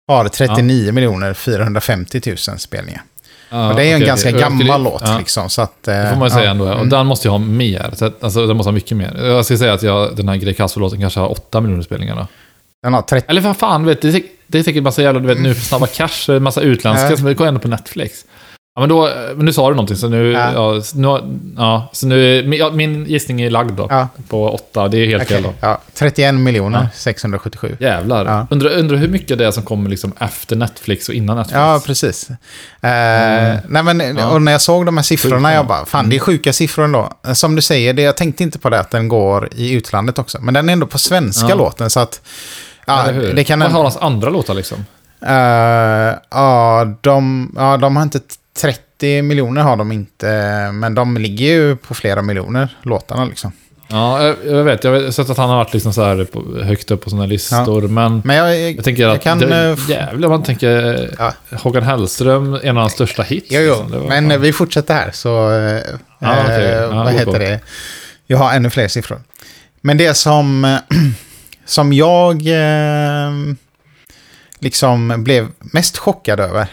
[0.08, 3.02] Har 39 miljoner 450 000 spelningar.
[3.50, 4.40] Och det är ju en okej, ganska okej.
[4.40, 5.18] gammal låt ja.
[5.18, 5.50] liksom.
[5.50, 6.50] Så att, eh, Det får man ju säga ja.
[6.50, 6.64] ändå.
[6.64, 6.88] Och Mm.
[6.88, 7.90] den måste ju ha mer.
[7.96, 9.20] Så att, alltså, den måste ha mycket mer.
[9.24, 12.26] Jag ska säga att jag, den här Greekazo-låten kanske har 8 miljoner spelningar då.
[12.82, 13.26] Den har 30...
[13.30, 15.62] Eller vad fan, vet, det, är, det är säkert massa jävla, du vet nu för
[15.62, 18.24] Snabba Cash, en massa utländska som går ändå på Netflix.
[18.76, 20.52] Ja, men då, men nu sa du någonting, så nu, Ja.
[20.74, 20.82] ja.
[20.82, 21.08] så nu,
[21.56, 24.08] ja, så nu, min, ja, min gissning är lagd då.
[24.28, 25.52] På 8, det är helt Okej, fel då.
[25.60, 26.88] ja, 31 miljoner Ja.
[26.94, 27.76] 677.
[27.80, 28.46] Jävlar.
[28.50, 31.56] Undrar, undrar hur mycket det är som kommer liksom efter Netflix och innan Netflix.
[31.56, 32.30] Ja, precis.
[32.30, 32.36] Eh,
[32.80, 33.56] Mm.
[33.68, 34.18] nej, men.
[34.18, 37.12] Och när jag såg de här siffrorna, jag bara, fan det är sjuka siffror ändå.
[37.34, 40.38] Som du säger, det, jag tänkte inte på det att den går i utlandet också.
[40.40, 42.20] Men den är ändå på svenska låten, så att...
[42.86, 44.84] Ja, det kan Vad har hans andra låtar liksom?
[45.26, 48.20] Eh, ja, de, ja, de har inte
[48.60, 50.26] 30 miljoner har de inte,
[50.72, 53.52] men de ligger ju på flera miljoner, låtarna liksom.
[53.88, 54.84] Ja, jag, jag vet.
[54.84, 57.26] Jag har sett att han har varit liksom så här på, högt upp på sådana
[57.26, 58.22] listor, men...
[58.24, 59.38] Men jag, jag, Jag tänker jag att kan...
[59.38, 61.32] det, eh, jävlar man tänker Ja.
[61.58, 63.46] Håkan Hellström, en av hans största hits.
[63.50, 64.08] Jo, jo, liksom.
[64.08, 65.50] Men fan- vi fortsätter här så...
[65.52, 65.80] eh,
[66.18, 67.38] Ja, eh, Ja, vad heter på.
[67.38, 67.60] det?
[68.26, 69.20] Jag har ännu fler siffror.
[69.80, 70.78] Men det som, eh,
[71.64, 73.30] som jag eh,
[74.58, 76.66] liksom blev mest chockad över.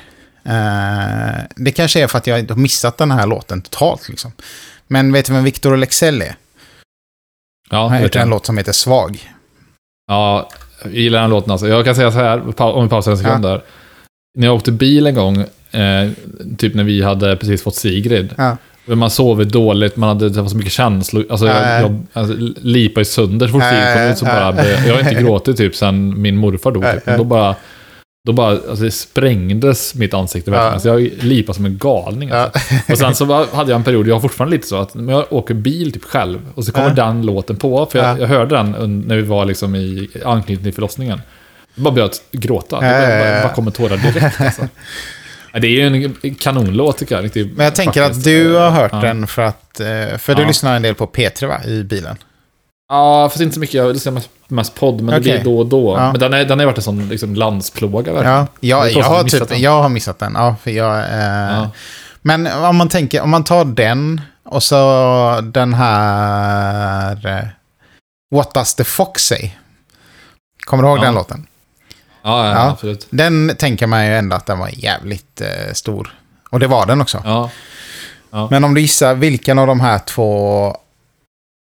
[0.43, 4.09] Eh, det kanske är för att jag inte har missat den här låten totalt.
[4.09, 4.31] Liksom.
[4.87, 6.35] Men vet du vem Victor Lexell är?
[7.69, 9.31] ja, Han har gjort en låt som heter Svag.
[10.07, 10.49] Ja,
[10.83, 11.67] jag gillar den låten alltså.
[11.67, 13.61] Jag kan säga så här, om vi pausar en sekund där.
[14.37, 15.37] När jag åkte bil en gång,
[15.71, 16.11] eh,
[16.57, 18.33] typ när vi hade precis fått Sigrid.
[18.37, 18.57] Ja.
[18.85, 21.25] Man sovit dåligt, man hade det var så mycket känslor.
[21.29, 21.79] Alltså, Ja, ja.
[21.81, 24.17] jag, jag alltså, lipade sönder så fort Ja, Sigrid kom ja, ut.
[24.17, 24.51] Så ja.
[24.51, 26.83] bara, jag har inte gråtit typ sen min morfar dog.
[26.83, 27.03] Ja, Typ.
[27.05, 27.17] ja.
[27.17, 27.55] Då bara,
[28.25, 30.73] då bara alltså, det sprängdes mitt ansikte verkligen.
[30.73, 30.79] Ja.
[30.79, 32.31] Så jag lipade som en galning.
[32.31, 32.59] Alltså.
[32.91, 35.33] Och sen så var- hade jag en period, jag har fortfarande lite så, att jag
[35.33, 36.93] åker bil typ själv och så kommer Ja.
[36.93, 38.19] den låten på, för jag, Ja.
[38.21, 41.21] jag hörde den när vi var liksom i anknytning till förlossningen.
[41.75, 42.75] Jag bara började gråta.
[42.75, 43.31] Ja, bara, ja, ja, ja.
[43.33, 44.67] bara, bara kommer tårar direkt alltså.
[45.53, 47.23] Ja, Det är ju en kanonlåt tycker jag.
[47.25, 48.19] Riktigt, Men jag tänker faktiskt.
[48.19, 49.01] att du har hört Ja.
[49.01, 49.79] den för att...
[49.79, 50.47] eh, För du Ja.
[50.47, 51.63] lyssnar en del på P3 va?
[51.65, 52.15] I bilen.
[52.91, 53.73] Ja, fast inte så mycket.
[53.75, 55.31] Jag lyssnar mest, mest podd, men det Okej.
[55.41, 55.97] blir då och då.
[55.97, 56.11] Ja.
[56.11, 58.35] Men den, är, den har ju varit en sån liksom, landsplåga verkligen.
[58.37, 59.61] Ja, Det jag, är jag, har typ, den.
[59.61, 60.33] jag har missat den.
[60.35, 61.69] Ja, för jag, eh, Ja.
[62.21, 67.25] Men om man tänker, om man tar den och så den här...
[67.27, 67.47] eh,
[68.35, 69.51] What does the fox say?
[70.65, 71.01] Kommer du ihåg Ja.
[71.03, 71.47] den låten?
[72.23, 72.69] Ja, ja, Ja.
[72.69, 73.07] absolut.
[73.09, 76.13] Den tänker man ju ändå att den var jävligt eh, stor.
[76.49, 77.21] Och det var den också.
[77.25, 77.49] Ja.
[78.49, 80.77] Men om du gissar vilken av de här två...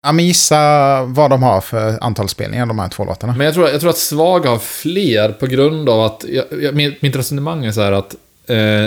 [0.02, 3.34] Ja, men gissa vad de har för antal spelningar, de här två låtarna.
[3.36, 6.24] Men jag tror, jag tror att Svag har fler på grund av att...
[6.28, 8.14] Jag, jag, mitt resonemang är så här att...
[8.46, 8.86] Eh,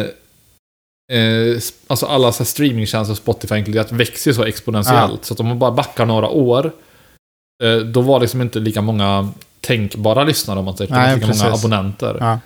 [1.18, 5.26] eh, alltså alla så här streamingtjänster, Spotify inkluderat, växer så exponentiellt.
[5.26, 6.72] Så att om man bara backar några år,
[7.64, 10.92] eh, då var det liksom inte lika många tänkbara lyssnare om man säger.
[10.92, 11.66] Nej, lika många precis.
[11.66, 12.18] abonnenter.
[12.20, 12.40] Ja.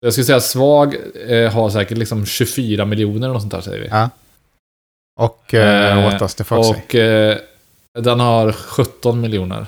[0.00, 0.96] Jag skulle säga att svag
[1.28, 3.88] eh, har säkert liksom 24 miljoner eller något sånt där säger vi.
[3.88, 4.10] Ja.
[5.20, 6.68] Och eh, What Does the Fox?
[6.68, 7.38] Och eh,
[8.00, 9.66] den har 17 miljoner.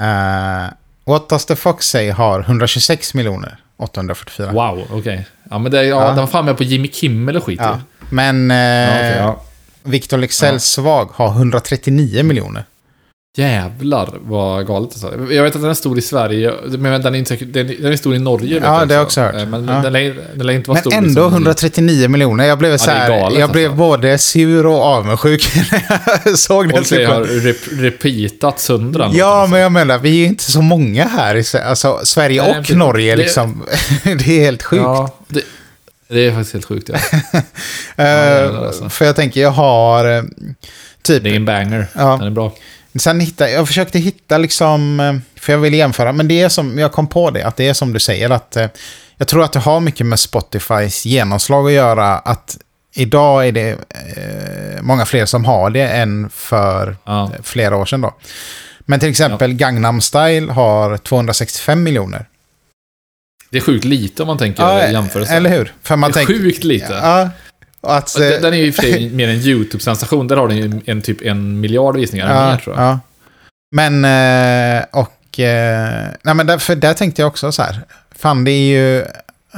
[0.00, 0.70] Eh,
[1.06, 4.52] What Does the Fox Say har 126 miljoner 844.
[4.52, 5.26] Wow, okej.
[5.50, 6.08] Ja, men det, ja, Ja.
[6.08, 7.80] den var fan med på Jimmy Kimmel och skit Ja.
[8.10, 9.40] Men eh, Ja, ja.
[9.82, 12.64] Victor Leksells Svag har 139 miljoner.
[13.38, 15.32] Jävlar vad galet alltså.
[15.32, 18.14] Jag vet att den är stor i Sverige, men den är, inte, den, är stor
[18.14, 18.60] i Norge.
[18.64, 19.34] Ja, det har jag också hört.
[19.34, 19.74] Eh, Men Ja.
[19.82, 20.92] den, lär, inte vara Men stor.
[20.94, 21.32] ändå liksom.
[21.32, 22.44] 139 miljoner.
[22.44, 23.76] Jag blev så här, galet, jag blev alltså.
[23.78, 25.82] både sur och avundsjuk när
[26.24, 27.40] jag såg den Och det har siffran.
[27.40, 29.12] rep, repeatat sönder den.
[29.16, 32.42] Ja, låten, men jag menar, vi är ju inte så många här i alltså, Sverige
[32.42, 33.62] Nej, och det- Norge det- liksom.
[34.04, 34.82] det är helt sjukt.
[34.82, 35.42] Ja, det,
[36.08, 36.90] det är faktiskt helt sjukt.
[37.96, 38.04] Ja.
[38.04, 38.88] Jävlar, alltså.
[38.88, 40.22] För jag tänker, jag har eh,
[41.02, 41.22] typ...
[41.22, 41.86] Det är en banger.
[41.92, 42.16] Ja.
[42.18, 42.52] Den är bra.
[42.98, 46.78] Sen hitta, jag försökte hitta liksom, eh, för jag ville jämföra, men det är som,
[46.78, 48.66] jag kom på det, att det är som du säger, att eh,
[49.16, 52.58] jag tror att det har mycket med Spotifys genomslag att göra, att
[52.94, 57.30] idag är det eh, många fler som har det än för Ja.
[57.42, 58.14] flera år sedan då.
[58.80, 62.26] Men till exempel Gangnam Style har 265 miljoner.
[63.50, 65.32] Det är sjukt lite om man tänker Ja, jämförelse.
[65.34, 65.72] eller hur?
[65.82, 66.92] För man det är tänker, sjukt lite.
[67.02, 67.30] Ja,
[67.88, 68.14] att...
[68.18, 70.28] Den- eh, Den är ju i och för sig mer en YouTube-sensation.
[70.28, 72.26] Där har den ju en typ en miljard visningar.
[72.30, 72.84] eller mer, tror jag.
[72.84, 73.00] Ja.
[73.76, 75.40] Men, eh, och...
[75.40, 77.80] eh, Nej, men därför, där tänkte jag också så här.
[78.18, 79.04] Fan, det är ju...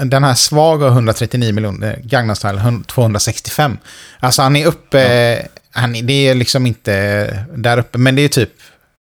[0.04, 3.78] Den här svag har 139 miljoner, Gangnam Style 100 265.
[4.20, 5.42] Alltså han är uppe...
[5.72, 8.50] Han, är- det är liksom inte där uppe, men det är typ...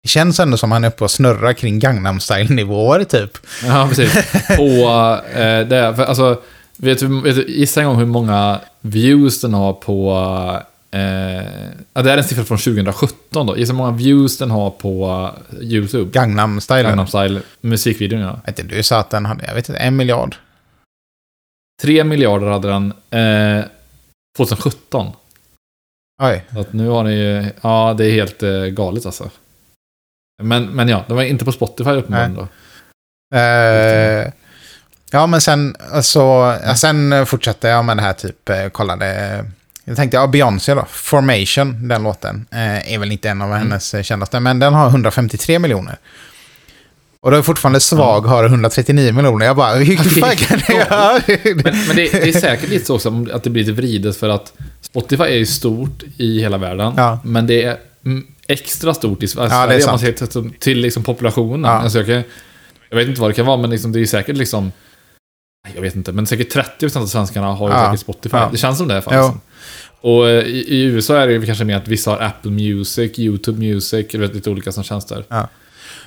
[0.03, 3.31] Det känns ändå som han är uppe och snurrar kring Gangnam Style-nivåer typ.
[3.65, 4.13] Ja, precis.
[4.57, 4.63] På,
[5.35, 6.41] eh, det, för, alltså,
[6.77, 10.13] vet du, vet du, gissa en gång hur många views den har på...
[10.91, 11.45] Eh,
[11.93, 13.59] ja, det är en siffra från 2017 då.
[13.59, 16.11] Gissa hur många views den har på eh, YouTube.
[16.11, 16.83] Gangnam Style.
[16.83, 18.41] Gangnam Style musikvideon, ja.
[18.47, 20.37] Vet du, du sa att den hade, jag vet inte, en miljard.
[21.83, 23.65] 3 miljarder hade den eh,
[24.37, 25.13] 2017.
[26.23, 26.45] Oj.
[26.53, 27.47] Så att nu har ni ju...
[27.61, 29.31] Ja, det är helt eh, galet alltså.
[30.43, 32.43] Men, men ja, det var inte på Spotify uppenbarligen då.
[33.37, 34.33] Eh,
[35.13, 39.45] ja, men sen, alltså, sen fortsatte jag med det här typ, eh, kollade.
[39.85, 43.95] Jag tänkte, ja, Beyoncé då, Formation, den låten, eh, är väl inte en av hennes
[43.95, 44.05] mm.
[44.05, 45.99] kändaste, men den har 153 miljoner.
[47.23, 49.47] Och då är fortfarande Svag har 139 miljoner.
[49.47, 51.21] Jag bara, hur fan kan det göra?
[51.45, 54.29] Men, men det, det är säkert lite så också att det blir lite vridet för
[54.29, 56.95] att Spotify är ju stort i hela världen.
[56.97, 57.21] Ja.
[57.25, 59.55] Men det är mm, extra stort i Sverige.
[59.55, 60.19] Ja, det är man sant.
[60.19, 61.71] ser till, till liksom populationen.
[61.71, 61.77] Ja.
[61.77, 62.23] Alltså jag, kan,
[62.91, 64.73] jag vet inte vad det kan vara, men liksom, det är säkert liksom...
[65.75, 67.85] Jag vet inte, men säkert 30% av svenskarna har ju Ja.
[67.85, 68.37] säkert Spotify.
[68.37, 68.49] Ja.
[68.53, 69.41] Det känns som det i alla.
[70.01, 73.59] Och eh, i, i USA är det kanske mer att vissa har Apple Music, YouTube
[73.59, 75.25] Music, vet, lite olika som tjänster.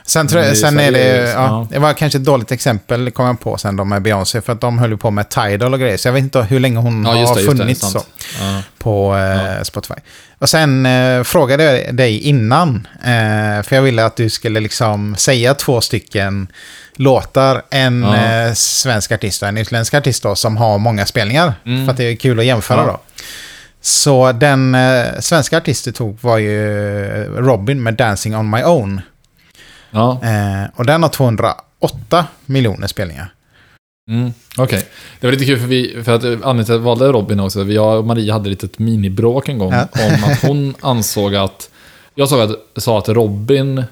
[0.07, 3.39] Sen, tror jag, sen är det, ja, det var kanske ett dåligt exempel, kom jag
[3.39, 5.97] på sen, de med Beyoncé, för att de höll ju på med Tidal och grejer,
[5.97, 7.41] så jag vet inte hur länge hon Ja, har det, just det.
[7.41, 8.03] funnits så.
[8.39, 8.61] Ja.
[8.79, 9.93] på eh, Spotify.
[10.39, 15.15] Och sen eh, frågade jag dig innan, eh, för jag ville att du skulle liksom
[15.15, 16.47] säga två stycken
[16.95, 17.61] låtar.
[17.69, 21.53] En eh, svensk artist och en utländsk artist då, som har många spelningar.
[21.65, 21.85] Mm.
[21.85, 22.99] För att det är kul att jämföra då.
[23.81, 26.55] Så den eh, svenska artist du tog var ju
[27.37, 29.01] Robin med Dancing on my own.
[29.91, 30.19] Ja.
[30.23, 33.31] Eh, och den har 208 miljoner spelningar.
[34.11, 34.85] Mm, Okej.
[35.19, 37.39] Det var lite kul för, vi, för att eh, anledningen till att jag valde Robin
[37.39, 37.63] också.
[37.63, 39.87] Jag och Maria hade ett litet minibråk en gång Ja.
[39.93, 41.69] om att hon ansåg att...
[42.15, 43.83] Jag sa att, sa att Robin,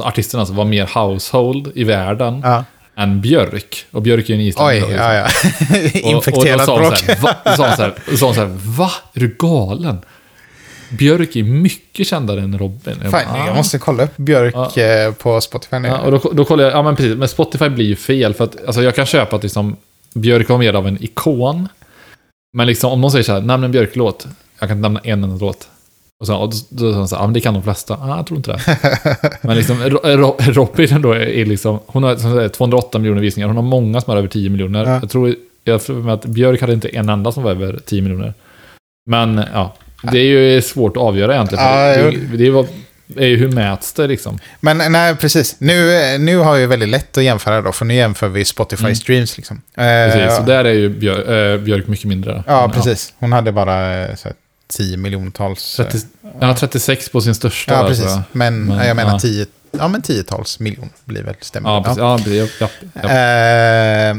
[0.00, 2.64] artisten alltså, var mer household i världen Ja.
[2.96, 3.86] än Björk.
[3.90, 4.92] Och Björk är ju en Oj, isländare.
[4.94, 5.24] ja, ja.
[6.04, 6.98] Och- Infekterat och då sa hon bråk.
[6.98, 7.34] så här, va?
[7.44, 8.90] Då så här, då sa hon så här, va?
[9.14, 9.98] Är du galen?
[10.90, 12.94] Björk är mycket kändare än Robin.
[13.02, 15.88] Jag Fan, "Ah." jag måste kolla upp Björk eh, på Spotify nu.
[15.88, 18.44] Ja, och då, då kollar jag, ja men precis, men Spotify blir ju fel för
[18.44, 19.76] att alltså jag kan köpa att liksom
[20.14, 21.68] Björk var mer av en ikon.
[22.56, 24.26] Men liksom om någon säger så här, nämn en Björk-låt.
[24.58, 25.68] Jag kan inte nämna en enda låt.
[26.20, 27.94] Och, så, och då, säger han så här, ja men det kan de flesta.
[27.94, 28.78] Ah, jag tror inte det.
[29.42, 33.46] men liksom Ro- Ro- Robin då är, är liksom, hon har sagt, 208 miljoner visningar.
[33.46, 34.84] Hon har många som har över 10 miljoner.
[34.84, 34.98] Ja.
[35.02, 38.34] Jag tror, jag tror att Björk hade inte en enda som var över 10 miljoner.
[39.10, 41.64] Men ja, det är ju svårt att avgöra egentligen.
[41.64, 42.68] Ja, det, det, det är, vad-
[43.16, 44.38] är ju hur mäts det liksom.
[44.60, 45.56] Men nej, precis.
[45.58, 48.94] Nu, nu har jag väldigt lätt att jämföra då, för nu jämför vi Spotify Mm.
[48.96, 49.56] streams liksom.
[49.76, 52.44] Eh, Precis, så där är ju Björk, äh, Björk mycket mindre.
[52.46, 53.12] Ja, Men, precis.
[53.18, 54.36] Hon hade bara eh, så här,
[54.68, 55.80] 10 miljontals...
[55.80, 56.06] eh, 30,
[56.40, 57.74] ja, 36 på sin största.
[57.74, 58.04] ja, där, precis.
[58.04, 58.22] jag.
[58.32, 59.18] Men, Men, jag menar ja.
[59.18, 59.46] 10,
[59.78, 61.70] ja, men tiotals miljoner blir väl stämmer.
[61.70, 61.98] Ja, precis.
[61.98, 62.20] Ja.
[62.60, 64.10] Ja, ja, ja.
[64.10, 64.16] Eh,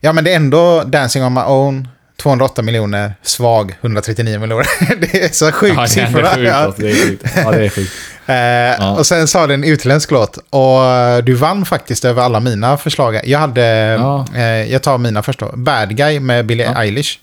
[0.00, 4.66] ja, men det är ändå Dancing on my own, 208 miljoner, svag 139 miljoner.
[5.00, 6.22] det är så sjukt ja, siffror.
[6.24, 7.24] Alltså, det är sjukt.
[7.36, 7.92] Ja, det är sjukt.
[8.28, 10.36] Eh, Och sen sa det en utländsk låt.
[10.50, 13.20] Och du vann faktiskt över alla mina förslag.
[13.24, 14.26] Jag hade, Ja.
[14.34, 15.50] eh, jag tar mina först då.
[15.54, 17.18] Bad Guy med Billie Eilish.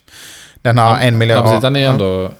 [0.61, 1.43] Den har en Ja, miljard.
[1.45, 2.31] precis, den är ändå...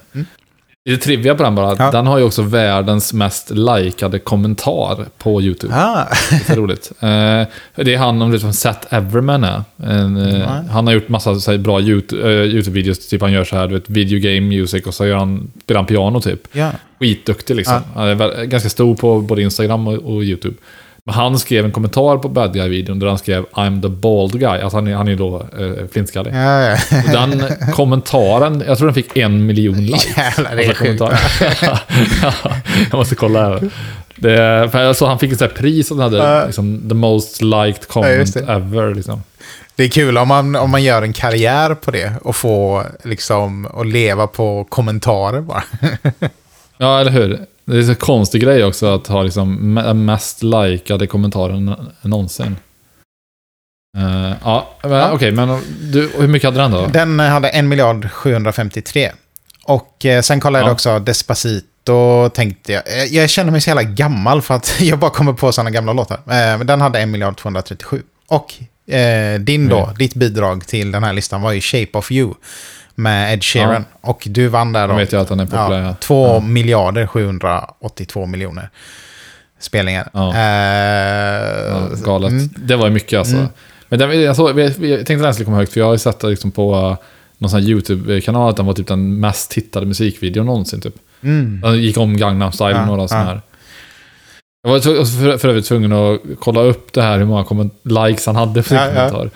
[0.86, 1.76] Lite trivia på den bara.
[1.80, 1.92] Ja.
[1.92, 5.74] Den har ju också världens mest likade kommentar på YouTube.
[5.76, 6.08] Ah.
[6.48, 6.92] Det är roligt.
[7.04, 9.64] Eh, det är han, om vem Seth Everman är.
[9.78, 13.10] En, eh, han har gjort massa så här, bra eh, YouTube-videos.
[13.10, 15.80] Typ han gör så här, du vet, video game music och så gör han, spelar
[15.80, 16.48] han piano typ.
[16.52, 16.72] ja.
[17.00, 17.74] Skitduktig liksom.
[17.74, 18.02] Ja.
[18.02, 20.56] Han är ganska stor på både Instagram och, och YouTube.
[21.12, 24.62] Han skrev en kommentar på Bad Guy-videon där han skrev I'm the bald guy.
[24.62, 26.34] Alltså han är, han är då eh, flintskallig.
[26.34, 26.78] Ja, ja.
[27.06, 30.18] Och Den kommentaren, jag tror den fick en miljon likes.
[30.18, 31.02] Jävlar, det är Alltså, sjukt.
[31.62, 31.80] Ja,
[32.92, 33.70] jag måste kolla här.
[34.16, 36.46] Det, för såg han fick ett sånt pris och den hade Ja.
[36.46, 38.40] liksom, the most liked comment det.
[38.40, 38.96] ever.
[38.96, 39.24] Liksom.
[39.76, 43.66] Det är kul om man, om man gör en karriär på det och får liksom
[43.66, 45.64] att leva på kommentarer bara.
[46.78, 47.40] Ja, eller hur?
[47.66, 52.56] Det är en konstig grej också att ha liksom me- mest likade kommentaren någonsin.
[53.98, 55.12] Eh, ja, men, Ja.
[55.12, 56.86] okej, men du, hur mycket hade den då?
[56.88, 59.12] Den hade en miljard 753.
[59.66, 60.74] Och eh, sen kollade jag Ja.
[60.74, 62.84] också Despacito tänkte jag.
[63.00, 65.94] eh, Jag känner mig så jävla gammal för att jag bara kommer på sådana gamla
[65.94, 66.18] låtar.
[66.28, 68.02] Eh, den hade en miljard 237.
[68.28, 68.54] Och
[68.94, 69.96] eh, din då, Mm.
[69.96, 72.34] ditt bidrag till den här listan var ju Shape of You.
[72.96, 73.86] Med Ed Sheeran.
[74.02, 74.96] Och du vann där Jag då.
[74.96, 75.80] vet ju att den är populär.
[75.82, 78.70] Ja, Ja, 2 miljarder 782 miljoner
[79.60, 80.10] spelningar.
[80.14, 80.34] Ja.
[80.36, 82.32] Eh, Ja, galet.
[82.32, 82.50] mm.
[82.58, 83.36] Det var mycket alltså.
[83.36, 83.48] Mm.
[83.90, 85.94] Men den, jag, såg, jag, jag tänkte att den skulle komma högt, för jag har
[85.94, 86.96] ju sett det liksom på uh,
[87.38, 90.82] någon sån här YouTube-kanal att den var typ den mest tittade musikvideon någonsin.
[90.82, 90.96] Typ.
[91.24, 91.62] Mm.
[91.62, 93.32] Den gick om Gangnam Style Ja, några sådana ja.
[93.32, 93.42] här.
[94.64, 98.36] Jag var för, för övrigt tvungen att kolla upp det här, hur många likes han
[98.36, 99.10] hade på Ja, sin ja.
[99.10, 99.30] kommentar.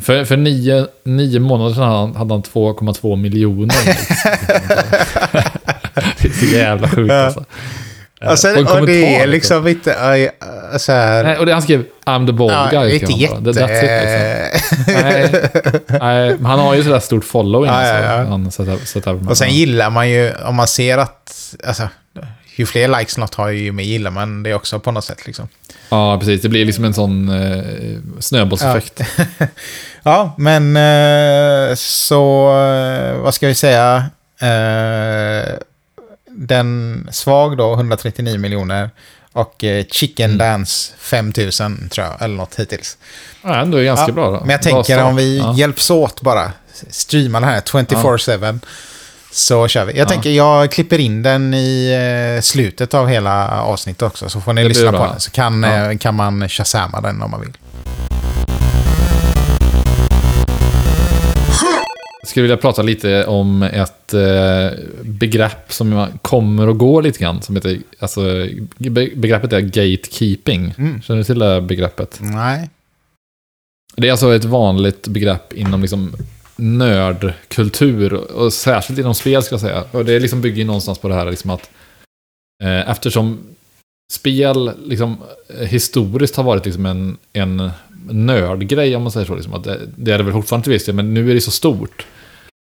[0.00, 3.76] För, för nio, nio månader sedan hade han- hade han 2,2 miljoner
[6.22, 7.24] det är så jävla sjukt Ja.
[8.30, 8.48] alltså.
[8.60, 9.96] Och, och det är liksom inte...
[10.00, 10.24] aj,
[10.72, 12.94] äh, så här, Nej, och det han skrev I'm the bald ja, guy.
[12.94, 13.40] inte jätte...
[13.40, 14.84] Det- That's it, liksom.
[15.02, 15.50] nej,
[16.00, 17.70] nej, han har ju sådär stort following.
[17.72, 18.24] Ja, ja, alltså, ja.
[18.30, 19.28] Han Seth- Seth Everman.
[19.28, 21.54] Och sen gillar man ju, om man ser att...
[21.66, 21.88] Alltså,
[22.56, 25.26] ju fler likes något har ju mer gillar man det också på något sätt.
[25.26, 25.48] Liksom.
[25.88, 26.42] Ja, precis.
[26.42, 27.62] Det blir liksom en sån eh,
[28.18, 29.00] snöbollseffekt.
[29.18, 29.24] Ja,
[30.36, 32.50] men eh, så...
[32.58, 34.04] eh, Vad ska vi säga?
[34.40, 35.54] Eh,
[36.28, 38.90] Den svag då, 139 miljoner.
[39.32, 40.38] Och eh, Chicken Mm.
[40.38, 42.96] Dance 5000 tror jag, eller något hittills.
[43.42, 44.30] Ja, ändå är ganska Ja, bra.
[44.30, 44.40] Då.
[44.40, 45.54] Men jag tänker om vi Ja.
[45.56, 46.52] hjälps åt bara.
[46.90, 48.60] Streama den här 24-7.
[49.32, 49.92] Så kör vi.
[49.92, 50.08] Jag Ja.
[50.08, 54.28] tänker jag klipper in den i slutet av hela avsnittet också.
[54.28, 55.20] Så får ni Det lyssna på den.
[55.20, 55.98] Så kan, Ja.
[55.98, 57.52] kan man shazama den om man vill.
[62.30, 64.70] Skulle vilja prata lite om ett eh,
[65.02, 67.42] begrepp som kommer och går lite grann.
[67.42, 68.20] Som heter, alltså,
[68.78, 70.74] be- begreppet är gatekeeping.
[70.78, 71.02] Mm.
[71.02, 72.18] Känner du till det begreppet?
[72.20, 72.70] Nej.
[73.96, 76.16] Det är alltså ett vanligt begrepp inom liksom
[76.56, 78.12] nördkultur.
[78.12, 79.84] Och särskilt inom spel ska jag säga.
[79.90, 81.70] Och det liksom bygger någonstans på det här liksom att
[82.62, 83.38] eh, eftersom
[84.12, 85.16] spel liksom,
[85.60, 87.70] historiskt har varit liksom en, en
[88.10, 89.34] nördgrej om man säger så.
[89.34, 91.40] Liksom, att det, det är det väl fortfarande till viss del, men nu är det
[91.40, 92.06] så stort.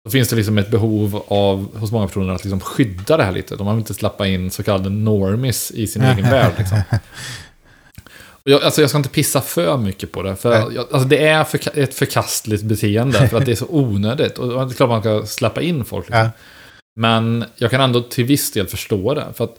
[0.09, 3.33] Då finns det liksom ett behov av, hos många personer att liksom skydda det här
[3.33, 3.57] lite.
[3.57, 6.53] De vill inte släppa in så kallade normis i sin egen värld.
[6.59, 6.83] Liksom.
[8.45, 10.37] Jag, alltså jag ska inte pissa för mycket på det.
[10.37, 13.29] För jag, alltså det är för, ett förkastligt beteende.
[13.29, 14.39] För att det är så onödigt.
[14.39, 16.07] Och det är klart man ska släppa in folk.
[16.07, 16.25] Liksom.
[16.25, 16.31] Ja.
[17.01, 19.27] Men jag kan ändå till viss del förstå det.
[19.35, 19.59] För att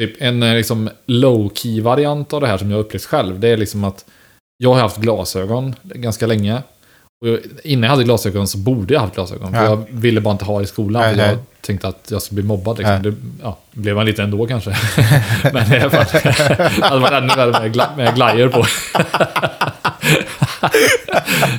[0.00, 3.40] typ en eh, liksom low-key variant av det här som jag upplevt själv.
[3.40, 4.04] Det är liksom att
[4.56, 6.62] jag har haft glasögon ganska länge.
[7.20, 9.52] Jag- innan jag hade glasögon så borde jag haft glasögon.
[9.52, 9.64] För Ja.
[9.64, 11.02] jag ville bara inte ha det i skolan.
[11.02, 11.38] Nej, för jag nej.
[11.60, 12.78] tänkte att jag skulle bli mobbad.
[12.78, 13.02] Liksom.
[13.02, 14.70] Det ja, blev man lite ändå kanske.
[15.52, 16.06] Men i alla fall.
[16.22, 18.64] det hade varit ännu värre med, gla- med glajjor på.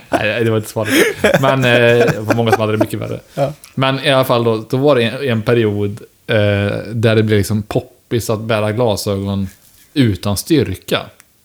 [0.09, 1.17] Nej, det var inte farligt.
[1.41, 3.19] Men eh, det var många som hade det mycket värre.
[3.33, 3.53] Ja.
[3.75, 6.35] Men i alla fall då, då var det en, en period eh,
[6.93, 9.47] där det blev liksom poppis att bära glasögon
[9.93, 10.99] utan styrka.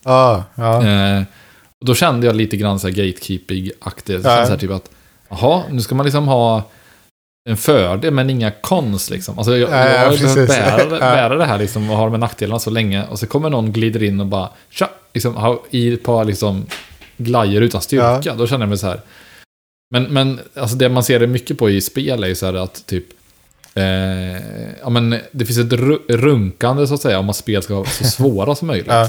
[0.05, 0.87] Ja, ja.
[0.87, 1.23] Eh,
[1.83, 4.21] och då kände jag lite grann så här gatekeeping-aktigt.
[4.25, 4.45] Ja.
[4.45, 4.91] så här typ att,
[5.29, 6.63] jaha, nu ska man liksom ha
[7.51, 9.39] en fördel men inga cons liksom.
[9.39, 12.13] Alltså jag, Ja, jag ja, har liksom bära, bära det här liksom och har de
[12.13, 13.07] här nackdelarna så länge.
[13.07, 16.67] Och så kommer någon glider in och bara, tja, liksom, i ett par liksom
[17.17, 18.21] glajjor utan styrka.
[18.25, 18.35] Ja.
[18.35, 19.01] Då känner jag mig så här.
[19.91, 22.55] Men, men alltså det man ser det mycket på i spel är ju så här
[22.55, 23.05] att typ
[23.75, 27.75] Eh, ja, men det finns ett ru- runkande så att säga om att spel ska
[27.75, 28.87] vara så svåra som möjligt.
[28.87, 29.09] Ja.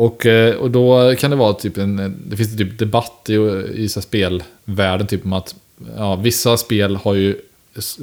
[0.00, 3.34] Och, eh, och då kan det vara typ en, det finns typ debatt i,
[3.74, 5.54] i så spelvärlden typ om att
[5.96, 7.40] ja, vissa spel har ju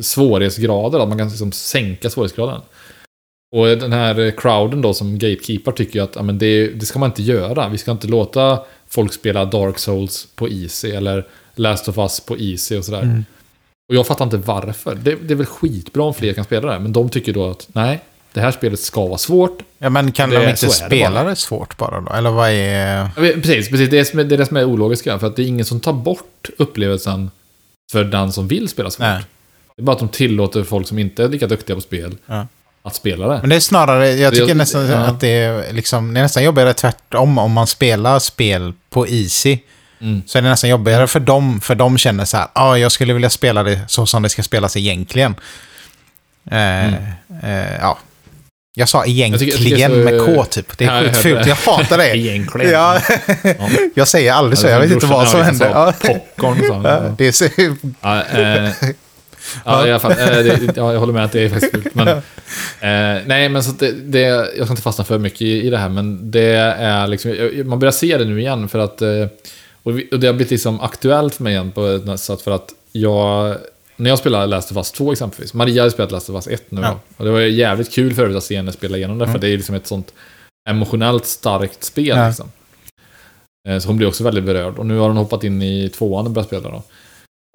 [0.02, 2.62] svårighetsgrader, att man kan liksom sänka svårighetsgraden.
[3.56, 7.00] Och den här crowden då som gatekeeper tycker ju att ja, men det, det ska
[7.00, 7.70] man inte göra.
[7.70, 12.38] Vi ska inte låta folk spela Dark Souls på Easy eller Last of Us på
[12.38, 13.02] Easy och sådär.
[13.02, 13.26] Mm.
[13.90, 14.96] Och jag fattar inte varför.
[14.96, 17.68] Det, det är väl skitbra om fler kan spela det, men de tycker då att
[17.74, 18.02] nej,
[18.34, 19.60] det här spelet ska vara svårt.
[19.78, 21.30] Ja, men kan Det- de inte det spela bara.
[21.30, 22.14] det svårt bara då?
[22.14, 23.10] Eller vad är...
[23.16, 23.90] Precis, precis.
[23.90, 25.20] Det, är det är det som är ologiska.
[25.20, 27.32] För att det är ingen som tar bort upplevelsen
[27.92, 29.00] för den som vill spela svårt.
[29.08, 29.22] Nej.
[29.76, 32.48] Det är bara att de tillåter folk som inte är lika duktiga på spel Ja.
[32.84, 33.40] att spela det.
[33.42, 34.98] Men det är snarare, jag Det- tycker nästan ja.
[34.98, 39.58] att det är, liksom, det är nästan jobbigare tvärtom om man spelar spel på Easy.
[40.02, 40.22] Mm.
[40.26, 43.14] Så är det nästan jobbigare för dem, för de känner så här, ah, jag skulle
[43.14, 45.36] vilja spela det så som det ska spelas egentligen.
[46.52, 46.96] Eh, Mm.
[47.44, 47.98] eh, ja.
[48.74, 50.78] Jag sa tycker- jag egentligen tycker så- med K typ.
[50.78, 52.18] Det är skitfult, jag hatar det.
[52.18, 52.72] Egentligen.
[52.72, 53.02] ja,
[53.44, 53.70] Ja.
[53.94, 55.92] jag säger aldrig så, jag vet inte vad som händer.
[55.92, 56.82] Popcorn så.
[56.88, 57.46] Ja, det är så,
[58.02, 58.70] Ja, eh,
[59.66, 60.12] ja, i alla fall.
[60.12, 61.96] Eh, det, ja, jag håller med att det är faktiskt fult.
[61.96, 65.62] Men, eh, nej, men så att det, det, jag ska inte fastna för mycket i,
[65.68, 69.02] i det här, men det är liksom, man börjar se det nu igen för att,
[69.84, 72.52] och, vi, och det har blivit liksom aktuellt för mig igen på ett sätt för
[72.52, 73.56] att jag,
[74.02, 76.48] när jag spelar Last of Us 2 exempelvis, Maria har ju spelat Last of Us
[76.48, 77.00] 1 nu Ja.
[77.18, 79.58] och det var jävligt kul förut att se henne spela igenom det, för det är
[79.58, 80.14] liksom ett sånt
[80.70, 82.28] emotionellt starkt spel Ja.
[82.28, 82.52] liksom.
[83.70, 84.78] Eh, Så hon blir också väldigt berörd.
[84.80, 86.84] Och nu har hon hoppat in i tvåan och börjat spela då.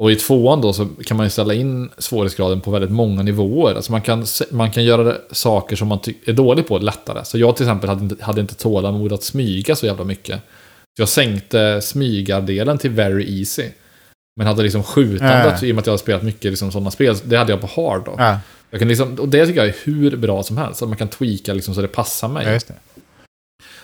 [0.03, 3.75] Och i tvåan då så kan man ju ställa in svårighetsgraden på väldigt många nivåer.
[3.75, 7.25] Alltså man kan, man kan göra saker som man är dålig på lättare.
[7.25, 10.37] Så jag till exempel hade inte, hade inte tålamod att smyga så jävla mycket.
[10.97, 13.65] Så jag sänkte smygardelen till very easy.
[14.37, 15.67] Men hade liksom skjutandet, Ja.
[15.69, 17.67] i och med att jag har spelat mycket liksom sådana spel, det hade jag på
[17.67, 18.15] hard då.
[18.19, 18.39] ja,
[18.71, 20.83] Jag kan liksom, och det tycker jag är hur bra som helst.
[20.83, 22.47] Att man kan tweaka liksom så det passar mig.
[22.47, 22.75] ja, det.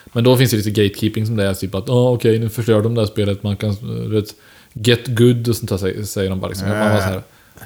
[0.05, 2.81] Men då finns det lite gatekeeping som det är, typ att oh, okej, nu förstör
[2.81, 3.77] de det här spelet, man kan,
[4.11, 4.25] vet,
[4.73, 6.69] get good och sånt där säger, de bara liksom.
[6.69, 7.21] Man bara så här,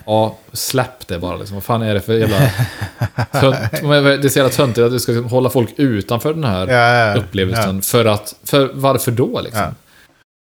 [0.05, 1.55] ja, släpp det bara liksom.
[1.55, 2.37] Vad fan är det för jävla...
[3.41, 6.67] Tönt, det är så jävla töntigt att du ska liksom hålla folk utanför den här
[6.67, 7.81] Ja, ja, upplevelsen.
[7.81, 9.75] För att, för varför då liksom?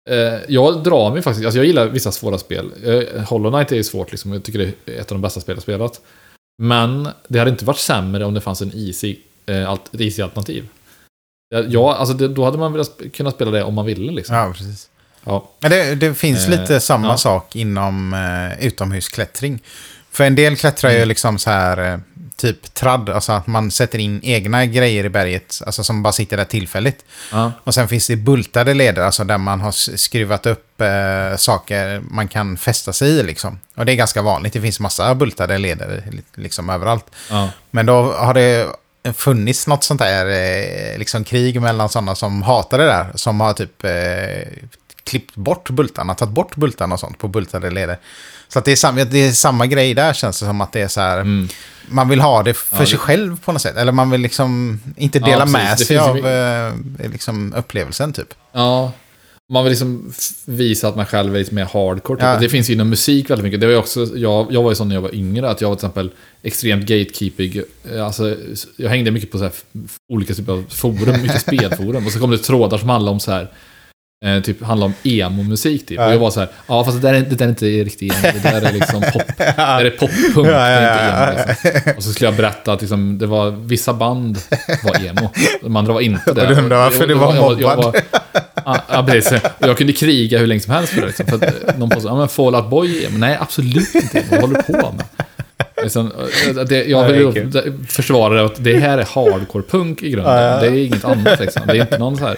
[0.08, 2.70] Eh, jag drar mig faktiskt, alltså jag gillar vissa svåra spel.
[2.84, 5.40] Eh, Hollow Knight är ju svårt liksom, jag tycker det är ett av de bästa
[5.40, 6.00] spel jag spelat.
[6.62, 10.68] Men det hade inte varit sämre om det fanns en easy, eh, ett easy-alternativ.
[11.54, 14.36] Ja, Ja, alltså det, då hade man velat kunnat spela det om man ville liksom.
[14.36, 14.88] Ja, precis.
[15.24, 15.48] Ja.
[15.60, 17.16] Men det, det finns Eh, lite samma ja.
[17.16, 19.62] sak inom eh, utomhusklättring.
[20.10, 21.08] För en del klättrar ju Mm.
[21.08, 22.00] liksom så här,
[22.38, 26.36] typ tradd, alltså att man sätter in egna grejer i berget, alltså som bara sitter
[26.36, 27.04] där tillfälligt.
[27.32, 27.52] Ja.
[27.64, 32.28] Och sen finns det bultade leder, alltså där man har skruvat upp eh, saker man
[32.28, 33.60] kan fästa sig i liksom.
[33.76, 37.06] Och det är ganska vanligt, det finns massa bultade leder li- liksom överallt.
[37.30, 37.48] Ja.
[37.70, 38.66] Men då har det
[39.14, 43.06] funnits något sånt där eh, liksom krig mellan sådana som hatar det där.
[43.14, 44.48] Som har typ eh,
[45.04, 47.98] klippt bort bultarna, tagit bort bultarna och sånt på bultade leder.
[48.48, 50.80] Så att det är, samma, det är samma grej där känns det som att det
[50.80, 51.18] är så här.
[51.20, 51.48] Mm.
[51.88, 53.76] Man vill ha det för Ja, det- sig själv på något sätt.
[53.76, 55.52] Eller man vill liksom inte Ja, dela precis.
[55.52, 58.34] med Det sig finns ju av my- eh, liksom upplevelsen typ.
[58.52, 58.92] ja.
[59.50, 60.12] Man vill liksom
[60.44, 62.16] visa att man själv är lite mer hardcore.
[62.18, 62.24] Typ.
[62.24, 62.36] Ja.
[62.40, 63.60] Det finns ju inom musik väldigt mycket.
[63.60, 65.76] Det var också, jag, jag var ju sån när jag var yngre, att jag var
[65.76, 66.10] till exempel
[66.42, 67.62] extremt gatekeeping.
[67.94, 68.36] Eh, Alltså,
[68.76, 69.52] jag hängde mycket på så här
[70.12, 72.06] olika typer av forum, mycket spelforum.
[72.06, 73.48] Och så kom det trådar som handlade om så här,
[74.24, 75.98] eh, typ handlade om emo-musik typ.
[75.98, 76.06] Ja.
[76.06, 78.12] Och jag var så här, ja fast det där är, det där är inte riktigt
[78.12, 79.22] emo, det där är liksom pop.
[79.38, 81.48] Det där är poppunk, det är inte emo.
[81.48, 81.92] Liksom.
[81.96, 84.38] Och så skulle jag berätta att liksom, det var, vissa band
[84.84, 85.30] var emo,
[85.62, 86.42] de andra var inte det.
[86.42, 87.84] Och du undrar varför Jag- du jag- var jag- jag mobbad.
[87.94, 88.02] var-
[88.64, 89.32] Ja, ja, precis.
[89.58, 91.06] Och jag kunde kriga hur länge som helst för det.
[91.06, 93.18] Liksom, för att eh, någon påstod, ja men Fall Out Boy är emo.
[93.18, 94.22] Nej, absolut inte.
[94.30, 95.04] Vad håller du på med?
[95.82, 96.12] Liksom,
[96.48, 97.24] eh, det, jag Ja, det
[97.62, 100.34] vill försvara det att det här är hardcore-punk i grunden.
[100.34, 100.60] Ja, ja.
[100.60, 101.62] Det är inget annat liksom.
[101.66, 102.36] Det är inte någon så här...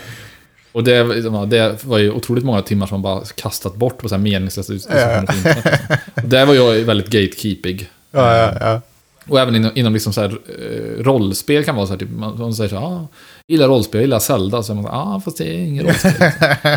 [0.73, 4.15] Och det, det var ju otroligt många timmar som man bara kastat bort på så
[4.15, 5.81] här meningslösa diskussioner på internet.
[6.25, 7.89] Där var jag väldigt gatekeeping.
[8.11, 8.81] Ja, ja, ja.
[9.29, 12.39] Och även inom, inom liksom så här, eh, rollspel kan vara så här, typ, man,
[12.39, 13.09] man säger så här, ah,
[13.49, 14.63] gillar rollspel, gillar Zelda.
[14.63, 16.13] Så är man så här, ah, fast det är ingen rollspel.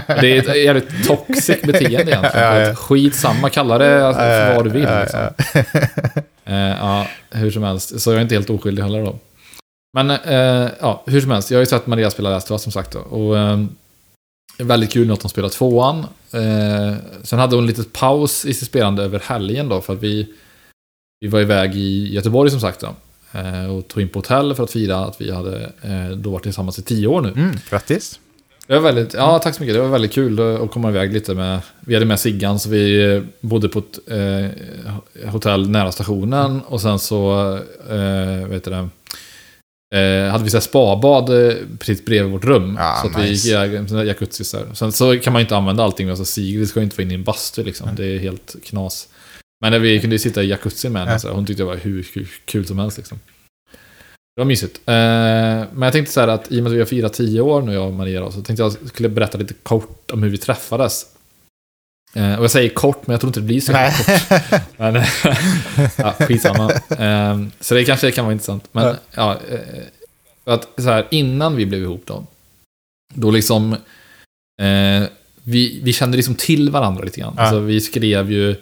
[0.07, 2.23] Det är ett jävligt toxic beteende egentligen.
[2.43, 2.71] Ja, ja.
[2.71, 4.83] Att Skitsamma, kalla det alltså, för vad du vill.
[4.83, 5.19] Ja, Liksom.
[5.53, 6.21] ja.
[6.45, 8.01] Eh, ja, hur som helst.
[8.01, 9.15] Så jag är inte helt oskyldig heller då.
[9.93, 11.51] Men eh, ja, hur som helst.
[11.51, 12.99] Jag har ju sett Maria spela Last of Us som sagt då.
[12.99, 13.59] Och eh,
[14.57, 15.99] väldigt kul att hon spelar tvåan.
[16.31, 19.81] Eh, sen hade hon en liten paus i sitt spelande över helgen då.
[19.81, 20.27] För att vi,
[21.19, 22.95] vi var iväg i Göteborg som sagt då.
[23.39, 26.43] Eh, och tog in på hotell för att fira att vi hade eh, då varit
[26.43, 27.29] tillsammans i tio år nu.
[27.29, 28.19] Mm, grattis.
[28.67, 29.75] Det var väldigt, ja tack så mycket.
[29.75, 33.15] Det var väldigt kul att komma iväg lite med, vi hade med Siggan så vi
[33.15, 37.53] eh, bodde på ett eh, hotell nära stationen och sen så,
[37.89, 38.89] eh, vet du det,
[39.93, 42.77] eh, hade vi så här spabad eh, precis bredvid vårt rum.
[42.79, 44.03] Ja, så att vi gick nice.
[44.03, 44.73] i jacuzzi så här.
[44.73, 47.13] Sen så kan man ju inte använda allting, alltså Sigrid ska ju inte vara inne
[47.13, 47.89] i en bastu liksom.
[47.95, 49.07] Det är helt knas.
[49.61, 51.75] Men när vi kunde sitta i jacuzzi med henne, så här, hon tyckte det var
[51.75, 53.19] hur kul, kul som helst liksom.
[54.35, 54.81] Det var mysigt.
[54.85, 57.41] Eh, men jag tänkte så här att i och med att vi har firat tio
[57.41, 60.29] år nu, jag och Maria, då, så tänkte jag skulle berätta lite kort om hur
[60.29, 61.05] vi träffades.
[62.15, 63.93] Eh, och jag säger kort, men jag tror inte det blir så Nej.
[63.97, 64.61] kort.
[64.77, 64.95] Men,
[65.97, 66.71] ja, skitsamma.
[66.89, 68.67] Eh, så det kanske kan vara intressant.
[68.71, 68.95] Men Ja.
[69.11, 69.83] ja, eh,
[70.53, 72.25] att så här, innan vi blev ihop då,
[73.13, 73.73] då liksom,
[74.61, 75.03] eh,
[75.43, 77.33] vi, vi kände liksom till varandra lite grann.
[77.37, 77.43] Ja.
[77.43, 78.55] Alltså, vi skrev ju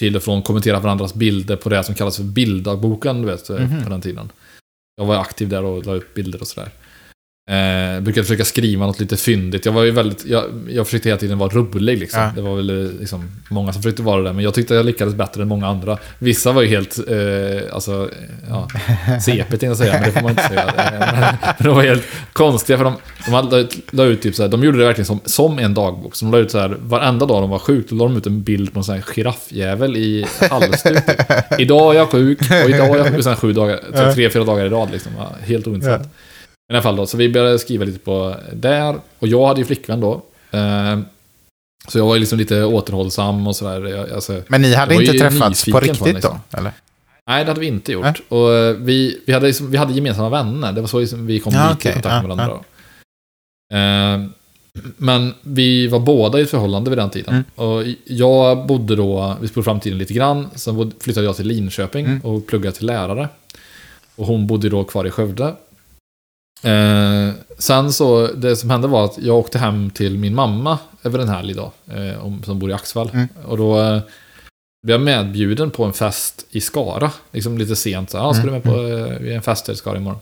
[0.00, 3.56] till och från, kommenterade varandras bilder på det som kallas för bilddagboken, du vet, eh,
[3.58, 3.84] Mhm.
[3.84, 4.30] på den tiden.
[4.96, 6.70] Jag var aktiv där och la upp bilder och sådär.
[7.50, 9.66] Eh, brukade försöka skriva något lite fyndigt.
[9.66, 12.20] Jag var ju väldigt, jag, jag försökte hela tiden vara rolig liksom.
[12.20, 12.32] Ja.
[12.34, 15.14] Det var väl eh, liksom många som försökte vara det, men jag tyckte jag lyckades
[15.14, 15.98] bättre än många andra.
[16.18, 18.68] Vissa var ju helt, eh, alltså, eh, ja,
[19.20, 20.62] CP tänkte jag säga, men det får man inte säga.
[20.62, 24.50] Eh, Men, de var helt konstiga, för de, de hade, la, ut typ så här,
[24.50, 26.16] de gjorde det verkligen som, som en dagbok.
[26.16, 28.26] Så de la ut så här, varenda dag de var sjukt, då la de ut
[28.26, 31.06] en bild på en sån här giraffjävel i halsduk.
[31.06, 31.20] Typ.
[31.58, 34.44] Idag är jag sjuk, och idag är jag sjuk, och sen sju dagar, tre, fyra
[34.44, 35.12] dagar i rad liksom.
[35.46, 36.02] Helt ointressant.
[36.04, 36.10] Ja.
[36.68, 38.96] I alla fall då, så vi började skriva lite på där.
[39.18, 40.22] Och jag hade ju flickvän då.
[40.50, 40.98] Eh,
[41.88, 44.14] så jag var liksom lite återhållsam och sådär.
[44.14, 46.40] Alltså, Men ni hade inte träffats på på riktigt den, liksom.
[46.50, 46.58] då?
[46.58, 46.72] Eller?
[47.26, 48.04] nej, det hade vi inte gjort.
[48.04, 48.14] Nej.
[48.28, 50.72] Och eh, vi, vi, hade liksom, vi hade gemensamma vänner.
[50.72, 51.90] Det var så liksom vi kom Ja, lite okej.
[51.90, 52.58] i kontakt Ja, med varandra.
[53.70, 53.76] Då.
[53.76, 54.26] Eh,
[54.96, 57.34] men vi var båda i ett förhållande vid den tiden.
[57.34, 57.44] Mm.
[57.70, 60.48] Och jag bodde då, vi spolade fram tiden lite grann.
[60.54, 62.20] Sen flyttade jag till Linköping Mm.
[62.20, 63.28] och pluggade till lärare.
[64.16, 65.54] Och hon bodde då kvar i Skövde.
[66.70, 71.18] Eh, sen så, det som hände var att jag åkte hem till min mamma över
[71.18, 73.10] en helg då, eh, om- som bor i Axvall.
[73.12, 73.28] Mm.
[73.46, 74.00] Och då eh,
[74.86, 78.10] blev jag medbjuden på en fest i Skara, liksom lite sent.
[78.10, 80.20] Så, ah, ska du med på eh, vi är en fest i Skara imorgon?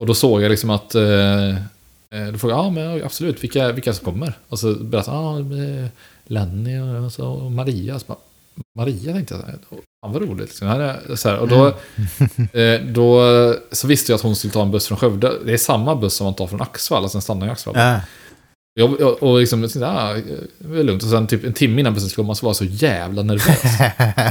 [0.00, 3.72] Och då såg jag liksom att, eh, eh, då frågade jag, ja men absolut, vilka,
[3.72, 4.32] vilka som kommer?
[4.48, 5.88] Och så berättade han, ah,
[6.26, 6.78] Lenny
[7.18, 7.98] och, och Maria.
[7.98, 8.18] Så bara,
[8.78, 9.42] Maria tänkte jag,
[10.04, 10.48] fan vad roligt.
[10.48, 10.68] Liksom.
[10.68, 11.66] Är- Så här, och då,
[12.60, 13.22] eh, då
[13.72, 15.32] så visste jag att hon skulle ta en buss från Skövde.
[15.44, 17.74] Det är samma buss som man tar från Axvall, alltså den stannar i Axvall.
[17.76, 18.00] Ja.
[18.74, 20.14] Jag, jag, och liksom, jag ah,
[20.58, 21.02] det är lugnt.
[21.02, 23.62] Och sen typ en timme innan bussen skulle komma så var jag så jävla nervös.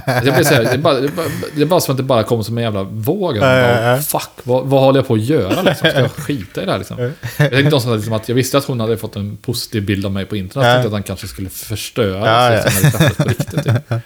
[0.26, 1.26] Jag blev så här, det, bara, det, bara,
[1.56, 3.38] det bara som att det bara kom som en jävla våg.
[3.38, 4.02] Ja, ja, Bara, ja.
[4.02, 5.90] Fuck, vad, vad håller jag på att göra liksom?
[5.90, 7.12] Ska jag skita i det här liksom?
[7.38, 10.12] Jag tänkte också liksom att jag visste att hon hade fått en positiv bild av
[10.12, 10.66] mig på internet.
[10.66, 10.70] Ja.
[10.70, 12.62] Jag tänkte att han kanske skulle förstöra Ja, ja.
[12.64, 13.64] när vi träffades på riktigt.
[13.64, 13.74] Typ.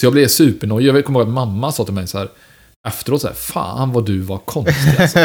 [0.00, 0.88] Så jag blev supernojig.
[0.88, 2.28] Jag kommer ihåg att mamma sa till mig så här
[2.88, 5.18] efteråt så här, fan vad du var konstig alltså.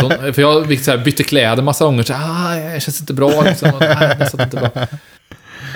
[0.00, 3.14] Hon, För jag så här, bytte kläder massa gånger, så här, ah, jag känns inte
[3.14, 3.74] bra liksom.
[3.74, 4.86] Och, Nej, inte bra.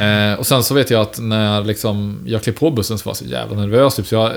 [0.07, 3.11] Eh, och sen så vet jag att när liksom, jag klev på bussen så var
[3.11, 3.97] jag så jävla nervös.
[3.97, 4.33] Typ, så jag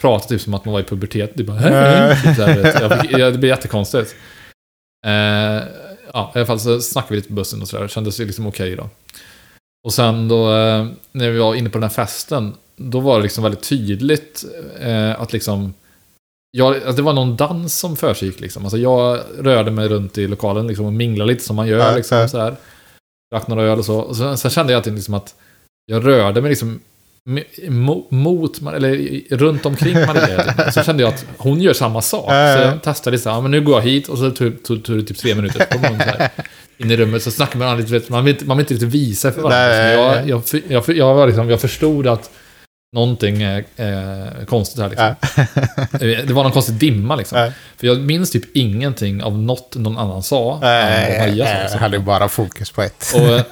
[0.00, 1.34] pratade typ som att man var i pubertet.
[1.34, 4.14] Typ, bara, hej, typ, så här, jag jag, det blir jättekonstigt.
[5.06, 5.12] Eh,
[6.12, 7.82] ja, i alla fall så snackade vi lite på bussen och sådär.
[7.82, 8.88] Det kändes ju liksom okej då.
[9.84, 13.22] Och sen då, eh, när vi var inne på den här festen, då var det
[13.22, 14.44] liksom väldigt tydligt
[14.80, 15.74] eh, att liksom
[16.52, 18.62] Ja, alltså det var någon dans som försiggick liksom.
[18.64, 21.96] Alltså jag rörde mig runt i lokalen liksom och minglade lite som man gör Ja,
[21.96, 22.28] liksom ja.
[22.28, 22.54] så här.
[23.34, 23.96] Drack några öl och så.
[23.98, 25.34] Och sen, sen kände jag att, det liksom att
[25.86, 26.80] jag rörde mig liksom
[27.66, 30.52] mo- mot, eller runt omkring Maria.
[30.52, 30.72] Typ.
[30.72, 32.24] Så kände jag att hon gör samma sak.
[32.24, 32.60] Så ja.
[32.60, 35.34] jag testade så här, men nu går jag hit och så tog, det typ tre
[35.34, 35.66] minuter.
[35.70, 36.28] Så kom hon så här,
[36.78, 39.32] in i rummet så snackade man lite, man vill, inte- man vill inte riktigt visa
[39.32, 39.74] för varandra.
[39.74, 40.42] Så jag, jag,
[40.88, 42.30] jag, jag, var liksom, jag förstod att
[42.92, 45.14] någonting är eh, konstigt här liksom.
[45.92, 47.38] Eh, Det var någon konstig dimma liksom.
[47.38, 47.52] Ja.
[47.76, 50.58] För jag minns typ ingenting av något någon annan sa.
[50.60, 51.80] Maria sa, Jag liksom.
[51.80, 53.12] hade bara fokus på ett.
[53.14, 53.42] Och, eh,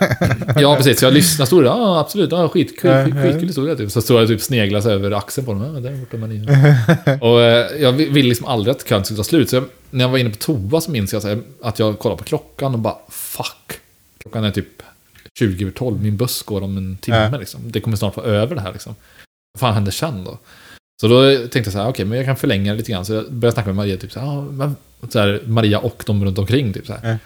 [0.56, 0.98] ja, precis.
[0.98, 1.70] Så jag lyssnade stod där.
[1.70, 2.32] Ja, absolut.
[2.32, 2.90] Ja, skitkul.
[2.90, 3.04] Ja.
[3.04, 3.76] skitkul historia.
[3.76, 3.90] Typ.
[3.90, 5.74] Så stod jag typ sneglas över axeln på dem.
[5.74, 7.18] Ja, där borta ni.
[7.20, 9.50] Och eh, jag vill vill liksom aldrig att kön skulle ta slut.
[9.50, 11.98] Så jag, när jag var inne på toa så minns jag så här, att jag
[11.98, 13.80] kollade på klockan och bara fuck.
[14.22, 14.82] Klockan är typ
[15.38, 16.02] 20 över 12.
[16.02, 17.38] Min buss går om en timme.
[17.38, 17.60] Liksom.
[17.64, 18.72] Det kommer snart vara över det här.
[18.72, 18.94] Liksom.
[19.52, 20.38] Vad fan händer sen då?
[21.00, 23.04] Så då tänkte jag så här, okej, men jag kan förlänga det lite grann.
[23.04, 24.76] Så jag började snacka med Maria, typ så här, ah, men,
[25.08, 26.72] så här Maria och de runt omkring.
[26.72, 27.18] Typ så här.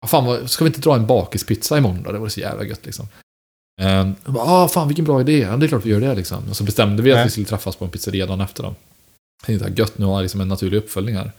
[0.00, 2.12] Ah, fan, vad, ska vi inte dra en bakispizza imorgon då?
[2.12, 3.08] Det vore så jävla gött liksom.
[3.80, 5.38] Um, ah, fan vilken bra idé.
[5.38, 6.48] Ja, det är klart vi gör det liksom.
[6.50, 8.64] Och så bestämde vi att vi skulle träffas på en pizzeria dagen efter.
[8.64, 8.74] Jag
[9.46, 11.32] tänkte att gött, nu har jag liksom en naturlig uppföljning här.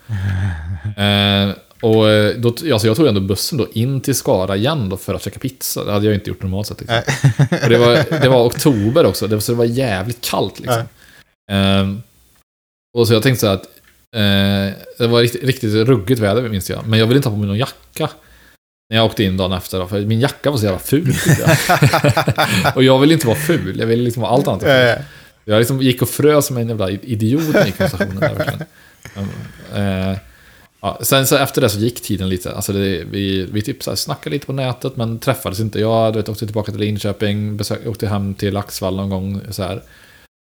[0.96, 4.96] Eh, och eh, då, alltså jag tog ändå bussen då in till Skara igen då
[4.96, 5.84] för att käka pizza.
[5.84, 6.80] Det hade jag inte gjort normalt sett.
[6.80, 7.02] Liksom.
[7.62, 10.60] Och det, var, det var oktober också, det var, så det var jävligt kallt.
[10.60, 10.82] Liksom.
[11.52, 12.02] Ehm,
[12.98, 13.66] och så jag tänkte så här att
[14.16, 16.86] eh, det var riktigt, riktigt ruggigt väder minns jag.
[16.86, 18.10] Men jag ville inte ha på mig någon jacka.
[18.90, 19.78] När jag åkte in dagen efter.
[19.78, 21.14] Då, för min jacka var så jävla ful.
[21.38, 21.56] jag.
[22.76, 24.62] och jag ville inte vara ful, jag ville liksom vara allt annat.
[24.62, 25.04] ful.
[25.44, 28.20] Jag liksom gick och frös som en jävla idiot på stationen.
[28.20, 28.66] Där, verkligen.
[29.74, 30.18] Eh,
[30.80, 32.54] ja, sen så efter det så gick tiden lite.
[32.54, 35.80] Alltså det, vi, vi typ så här snackade lite på nätet men träffades inte.
[35.80, 39.40] Jag du vet, åkte tillbaka till Linköping, besök, åkte hem till Axvall någon gång.
[39.50, 39.82] Så här.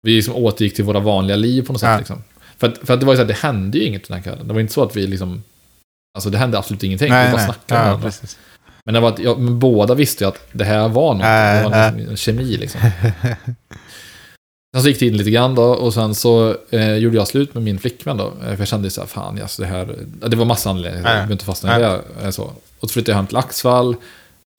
[0.01, 1.89] Vi liksom återgick till våra vanliga liv på något sätt.
[1.89, 1.97] Ja.
[1.97, 2.23] Liksom.
[2.57, 4.23] För, att, för att det var ju så här, det hände ju inget den här
[4.23, 4.47] kvällen.
[4.47, 5.43] Det var inte så att vi liksom...
[6.17, 7.09] Alltså det hände absolut ingenting.
[7.09, 7.45] Nej, vi bara nej.
[7.45, 8.05] snackade med Ja, varandra.
[8.09, 8.37] precis.
[8.85, 11.23] Men, det var att, ja, båda visste ju att det här var något.
[11.23, 12.81] Äh, det var en kemi liksom.
[14.75, 17.63] Sen så gick tiden lite grann då och sen så eh, gjorde jag slut med
[17.63, 18.27] min flickvän då.
[18.27, 19.95] Eh, För jag kände så här, fan alltså det här...
[20.21, 22.01] ja, Det var massa anledningar, jag behöver inte fastna i det.
[22.21, 22.43] eh, Så.
[22.79, 23.95] Och så flyttade jag hem till Axvall.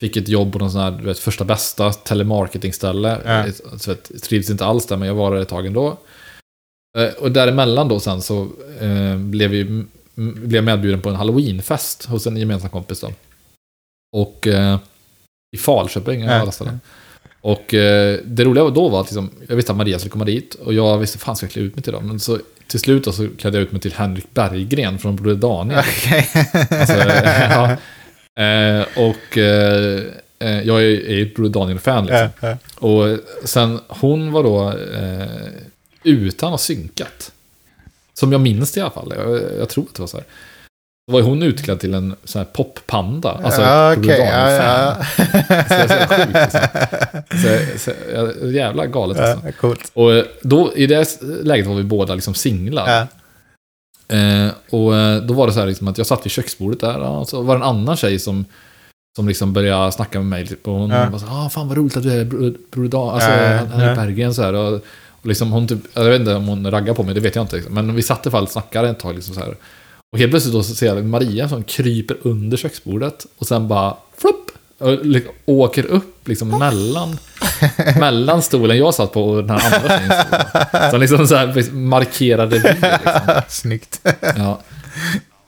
[0.01, 3.21] Fick ett jobb på någon sån här, du vet, första bästa telemarketingställe.
[3.25, 3.47] Ja.
[3.47, 5.97] Eh, Så vet, trivs inte alls där, men jag var där ett tag ändå.
[6.97, 8.47] Eh, Och däremellan då sen så
[8.79, 9.83] eh, blev vi
[10.15, 13.11] blev medbjuden på en halloweenfest hos en gemensam kompis då.
[14.17, 14.79] Och eh,
[15.55, 16.31] i Falköping, Ja.
[16.31, 16.39] ja.
[16.39, 16.79] alla ställen.
[17.41, 20.55] Och eh, det roliga då var att liksom, jag visste att Maria skulle komma dit
[20.55, 22.07] och jag visste fan ska jag klä ut mig till dem.
[22.07, 25.35] Men så till slut då, så klädde jag ut mig till Henrik Berggren från Broder
[25.35, 25.79] Daniel.
[25.97, 26.29] Okej.
[26.69, 27.71] Alltså, ja.
[28.43, 30.03] eh, och eh,
[30.39, 32.29] eh, jag är ju ett Broder Daniel-fan liksom.
[32.39, 32.87] Ja, ja.
[32.87, 35.51] Och sen hon var då eh,
[36.03, 37.31] utan att synkat.
[38.13, 39.13] Som jag minns det i alla fall.
[39.17, 40.25] Jag, jag tror att det var så här.
[41.07, 43.39] Då var hon utklädd till en sån här poppanda.
[43.43, 43.95] Alltså Ja.
[43.95, 44.95] Broder Ja, ja.
[45.69, 46.61] Så så sjukt, liksom.
[47.41, 47.91] Så,
[48.39, 49.45] så, jävla galet alltså.
[49.47, 49.91] Ja, Coolt.
[49.93, 52.89] Och eh, då, i det läget var vi båda liksom singlar.
[52.89, 53.07] Ja.
[54.17, 56.97] Eh, och eh, då var det så här liksom att jag satt vid köksbordet där
[56.99, 58.45] och så var det en annan tjej som
[59.15, 60.47] som liksom började snacka med mig.
[60.47, 61.09] Typ, och hon Ja.
[61.09, 63.09] var så ah, fan vad roligt att du är Bro- Broder Dan.
[63.09, 64.53] Alltså, Ja, han han är i Bergen så här.
[64.53, 64.73] Och,
[65.21, 67.43] och liksom hon typ, jag vet inte om hon raggar på mig, det vet jag
[67.43, 67.55] inte.
[67.55, 67.73] Liksom.
[67.73, 69.15] Men vi satt i alla fall och snackade ett tag.
[69.15, 69.55] Liksom, så här.
[70.11, 73.97] Och helt plötsligt då så ser jag Maria som kryper under köksbordet och sen bara
[74.17, 74.51] flopp!
[75.03, 77.17] Liksom, åker upp liksom mellan,
[77.99, 80.91] mellan stolen jag satt på och den här andra tjejens stol.
[80.91, 82.69] Så liksom så här markerade vi.
[82.69, 83.41] Liksom.
[83.47, 84.01] Snyggt.
[84.21, 84.61] Ja.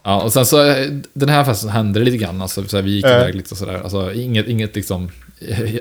[0.04, 2.42] ja, och sen så eh, den här festen hände det lite grann.
[2.42, 3.82] Alltså, så här, vi gick iväg lite sådär.
[3.84, 5.12] Alltså, inget, inget liksom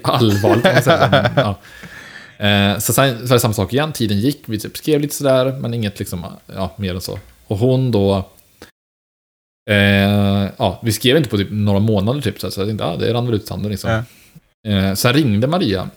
[0.03, 1.09] allvarligt kan man säga.
[1.11, 1.59] Men, ja.
[2.47, 3.93] eh, så sen så var det samma sak igen.
[3.93, 7.19] Tiden gick, vi typ skrev lite sådär, men inget liksom, ja, mer än så.
[7.47, 8.29] Och hon då...
[9.71, 13.13] Eh, ja, vi skrev inte på typ några månader typ, så, jag tänkte, ja, det
[13.15, 13.91] rann väl ut sanden liksom.
[13.91, 14.03] Ja.
[14.73, 15.89] Eh, sen ringde Maria.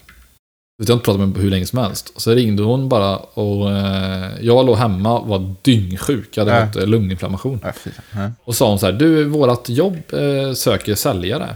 [0.78, 2.10] Jag har inte pratat med henne på hur länge som helst.
[2.16, 6.30] Och så ringde hon bara och eh, jag låg hemma och var dyngsjuk.
[6.38, 6.68] Jag hade Ja.
[6.68, 7.60] fått eh, lunginflammation.
[8.16, 8.32] Ja.
[8.44, 11.56] Och sa hon så här, du, vårat jobb eh, söker säljare.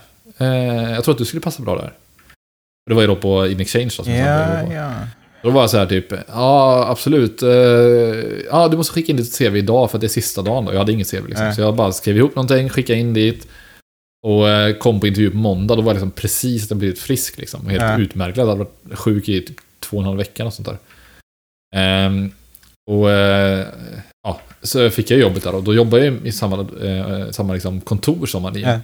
[0.95, 1.93] Jag tror att du skulle passa bra där.
[2.89, 4.11] Det var ju då på In Exchange då, som på.
[4.73, 4.91] ja.
[5.43, 7.43] Då var jag så här typ, ja absolut.
[7.43, 7.49] Eh,
[8.51, 10.73] ja, du måste skicka in ditt CV idag för att det är sista dagen då.
[10.73, 11.45] Jag hade inget CV liksom.
[11.45, 11.55] Nej.
[11.55, 13.47] Så jag bara skrev ihop någonting, skickade in dit.
[14.27, 15.75] Och eh, kom på intervju på måndag.
[15.75, 17.67] Då var jag liksom precis att jag blivit frisk liksom.
[17.69, 17.97] Helt Ja.
[17.99, 18.47] utmärglad.
[18.47, 20.77] Jag hade varit sjuk i typ två och en halv vecka och sånt där.
[21.75, 22.31] Ehm,
[22.91, 23.65] och eh,
[24.23, 26.67] ja, så fick jag jobbet där och då jobbade jag i samma,
[27.31, 28.81] samma liksom kontor som Maria.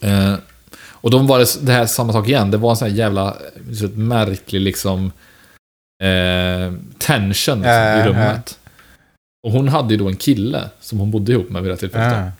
[0.00, 0.34] Eh,
[0.86, 2.50] och då var det det här samma sak igen.
[2.50, 3.36] Det var en sån här jävla
[3.80, 5.12] så märklig liksom
[6.02, 8.58] eh, tension liksom, Ja, i ja, rummet.
[9.46, 12.32] Och hon hade ju då en kille som hon bodde ihop med vid det tillfället.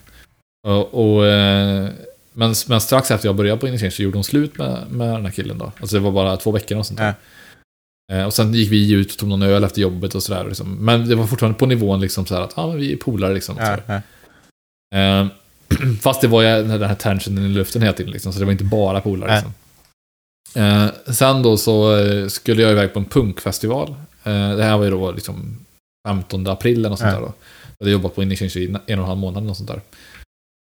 [0.66, 0.72] Ja.
[0.72, 1.88] Och, och, eh,
[2.32, 5.24] men, men strax efter jag började på Initiation så gjorde hon slut med, med den
[5.24, 5.72] här killen då.
[5.80, 7.14] Alltså det var bara två veckor och sånt där.
[8.12, 10.44] Eh, Och sen gick vi ut och tog någon öl efter jobbet och sådär.
[10.48, 10.84] Liksom.
[10.84, 13.34] Men det var fortfarande på nivån liksom så här att ja, men vi är polare
[13.34, 13.56] liksom.
[14.94, 15.26] Eh,
[16.02, 18.52] Fast det var ju den här tensionen i luften hela tiden liksom, så det var
[18.52, 19.54] inte bara polare liksom.
[20.56, 23.94] Eh, sen då så eh, skulle jag iväg på en punkfestival.
[24.24, 25.58] Eh, det här var ju då liksom
[26.08, 27.32] 15 april eller något sånt där då.
[27.78, 29.80] Jag hade jobbat på Initiation i en och en halv månad och sånt där.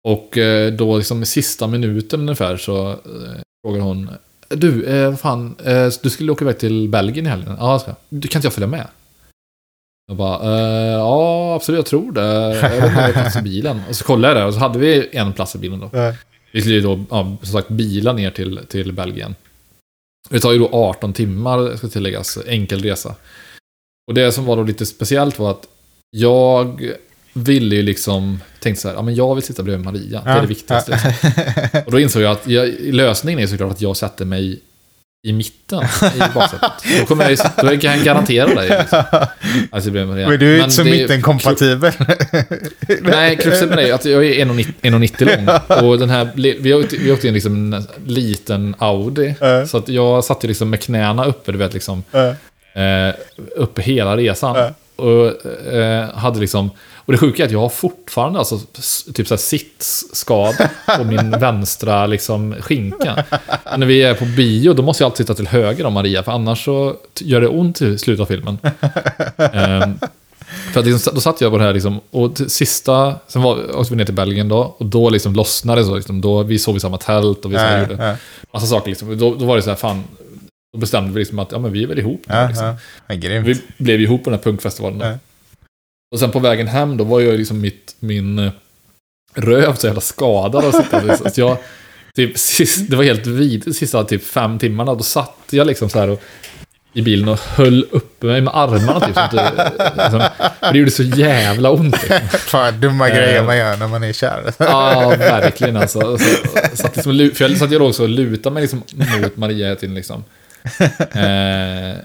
[0.09, 2.97] Och eh, då liksom i sista minuten ungefär så eh,
[3.67, 4.11] frågar hon
[4.49, 7.57] Du, eh, vad fan, eh, du skulle åka iväg till Belgien i helgen?
[7.59, 7.95] Ja, jag ska.
[8.09, 8.87] Du, kan inte jag följa med?
[10.07, 12.55] Jag bara, eh, ja absolut jag tror det.
[12.55, 13.81] Jag vet inte plats i bilen.
[13.89, 15.91] Och så kollade jag där och så hade vi en plats i bilen då.
[16.53, 19.35] Vi skulle ju då, ja, som sagt, bila ner till, till Belgien.
[20.31, 23.15] Det tar ju då 18 timmar, ska tilläggas, enkel resa.
[24.07, 25.69] Och det som var då lite speciellt var att
[26.11, 26.91] jag
[27.33, 30.41] ville ju liksom, tänkte så här, ja men jag vill sitta bredvid Maria, det är
[30.41, 31.17] det viktigaste.
[31.73, 31.83] Ja.
[31.87, 34.61] Och då insåg jag att jag, lösningen är såklart att jag sätter mig
[35.25, 35.83] i mitten
[36.17, 36.71] i baksätet.
[37.01, 38.69] Då, kommer jag, ju- då kan jag garantera dig.
[38.79, 39.03] Liksom.
[39.71, 40.29] Alltså, Maria.
[40.29, 41.93] Men du är inte så det- mittenkompatibel.
[43.03, 45.89] Nej, kruxet med det är att jag är 1,90 1,90 lång.
[45.91, 49.35] Och den här, vi åkte, vi åkte i en liksom en liten Audi.
[49.41, 49.67] Ja.
[49.67, 52.03] Så att jag satt ju liksom med knäna uppe, du vet liksom.
[52.11, 52.35] Ja.
[52.83, 53.15] Eh,
[53.57, 54.57] uppe hela resan.
[54.57, 54.71] Ja.
[54.97, 56.71] Och eh, hade liksom...
[57.07, 58.59] Och det sjuka är att jag har fortfarande alltså,
[59.15, 63.25] typ så här sittskada på min vänstra liksom, skinka.
[63.73, 66.23] Och när vi är på bio, då måste jag alltid sitta till höger om Maria,
[66.23, 68.59] för annars så gör det ont i slutet av filmen.
[69.53, 69.99] Ehm,
[70.73, 73.93] för att liksom, då satt jag på det här liksom, och sista, sen var, åkte
[73.93, 75.95] vi ner till Belgien då, och då liksom lossnade det så.
[75.95, 78.17] Liksom, då, vi sov i samma tält och vi så här, Ja, gjorde ja,
[78.53, 78.89] massa saker.
[78.89, 79.19] Liksom.
[79.19, 80.05] Då, då var det så här, fan,
[80.75, 82.23] då bestämde vi liksom att ja, men vi är väl ihop.
[82.27, 82.77] nu, ja, liksom.
[83.07, 83.41] ja.
[83.41, 85.01] Vi blev ihop på den här punkfestivalen.
[85.01, 85.19] Ja.
[86.15, 88.53] Och sen på vägen hem då var jag liksom mitt, min eh,
[89.35, 90.75] röv så jävla skadad och
[91.19, 91.57] så att jag,
[92.15, 95.99] typ, sist, det var helt vid, sista typ fem timmarna, då satt jag liksom så
[95.99, 96.23] här och,
[96.93, 99.15] i bilen och höll uppe mig med armarna typ.
[99.15, 99.73] Så att det,
[100.03, 100.23] liksom,
[100.73, 102.03] det gjorde så jävla ont.
[102.03, 102.29] Liksom.
[102.29, 104.53] Fan, dumma grejer man gör när man är kär.
[104.59, 106.19] Ja, verkligen alltså.
[106.19, 106.29] Så,
[106.75, 108.83] satt liksom, för jag satt ju också och lutade mig liksom
[109.23, 110.25] mot Maria hela tiden liksom.
[111.15, 111.97] Eh,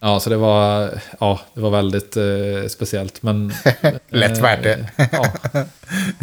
[0.00, 3.22] ja, så det var, ja, det var väldigt eh, speciellt.
[3.22, 3.52] Men,
[4.08, 4.86] Lätt värt det.
[5.12, 5.26] ja.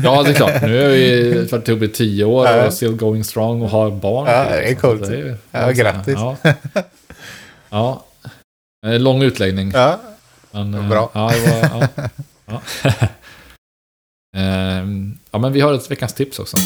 [0.03, 0.61] ja, det är klart.
[0.61, 2.65] Nu är vi varit ihop i tio år Ja.
[2.67, 4.27] och still going strong och har barn.
[4.27, 5.05] Ja, det är coolt.
[5.05, 6.13] Så ju- Ja, grattis.
[6.17, 6.35] Ja.
[7.69, 8.05] ja.
[8.87, 9.71] Eh, Lång utläggning.
[9.73, 9.99] Ja,
[10.51, 11.09] Men, eh, Bra.
[11.13, 12.09] Ja, det var, ja.
[12.83, 13.07] Ja.
[14.37, 16.57] Ehm, ja, men vi har ett veckans tips också.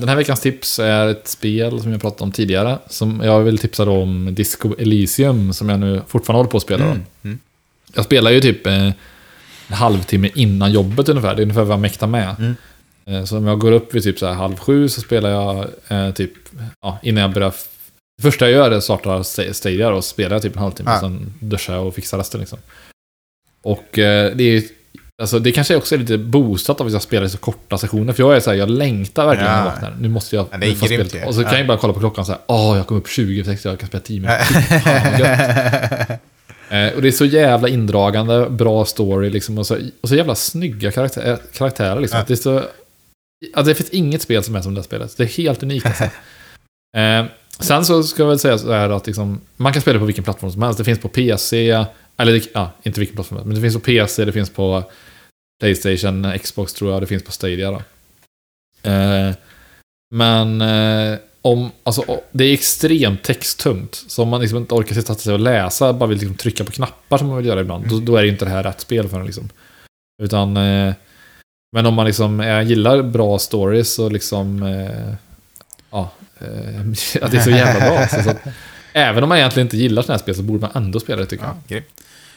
[0.00, 2.78] Den här veckans tips är ett spel som jag pratade om tidigare.
[2.88, 6.62] Som jag vill tipsa då om Disco Elysium som jag nu fortfarande håller på att
[6.62, 6.84] spela.
[6.84, 7.38] Mm, mm.
[7.94, 8.86] Jag spelar ju typ eh,
[9.68, 11.34] en halvtimme innan jobbet ungefär.
[11.34, 12.36] Det är ungefär vad jag mäktar med.
[12.38, 12.54] Mm.
[13.06, 15.66] Eh, Så om jag går upp vid typ så här halv sju så spelar jag
[15.88, 16.32] eh, typ,
[16.80, 17.54] ja, innan jag börjar...
[18.18, 20.90] Det första jag gör är att starta Sta- Stadia och spelar typ en halvtimme.
[20.90, 21.00] Ja.
[21.00, 22.58] Sen duschar jag och fixar resten liksom.
[23.62, 24.62] Och eh, det är
[25.22, 28.12] Alltså det kanske också är lite boostat av att jag spelar i så korta sessioner.
[28.12, 29.70] För jag är så här, jag längtar verkligen när jag Ja.
[29.70, 29.94] vaknar.
[30.00, 30.46] Nu måste jag...
[30.50, 31.24] Ja, spela- ju.
[31.24, 31.58] Och så kan Ja.
[31.58, 32.40] jag bara kolla på klockan så här.
[32.46, 36.18] Åh, jag kom upp 20 för 60, jag kan spela 10 minuter.
[36.70, 39.58] Eh, och det är så jävla indragande, bra story liksom.
[39.58, 42.18] Och så, och så jävla snygga karaktär, karaktärer liksom.
[42.18, 42.24] Ja.
[42.28, 45.16] Det, är så, alltså, det finns inget spel som är som det här spelet.
[45.16, 46.04] Det är helt unikt alltså.
[46.98, 47.24] eh,
[47.60, 50.24] Sen så ska jag väl säga så här att liksom, man kan spela på vilken
[50.24, 50.78] plattform som helst.
[50.78, 51.84] Det finns på PC,
[52.16, 54.84] eller ja, inte vilken plattform som helst, men det finns på PC, det finns på
[55.60, 57.82] Playstation, Xbox tror jag, det finns på Stadia då.
[58.90, 59.34] Eh,
[60.14, 63.94] men eh, om, alltså, det är extremt texttungt.
[64.08, 66.72] Så om man liksom inte orkar sätta sig och läsa, bara vill liksom trycka på
[66.72, 69.08] knappar som man vill göra ibland, då, då är det inte det här rätt spel
[69.08, 69.26] för en.
[69.26, 69.48] Liksom.
[70.22, 70.94] Utan, eh,
[71.72, 74.62] men om man liksom gillar bra stories och liksom,
[75.90, 76.10] ja,
[77.22, 78.08] att det är så jävla bra.
[78.08, 78.38] Så, så att,
[78.92, 81.26] även om man egentligen inte gillar sådana här spel så borde man ändå spela det
[81.26, 81.54] tycker jag.
[81.54, 81.86] Ja, grymt.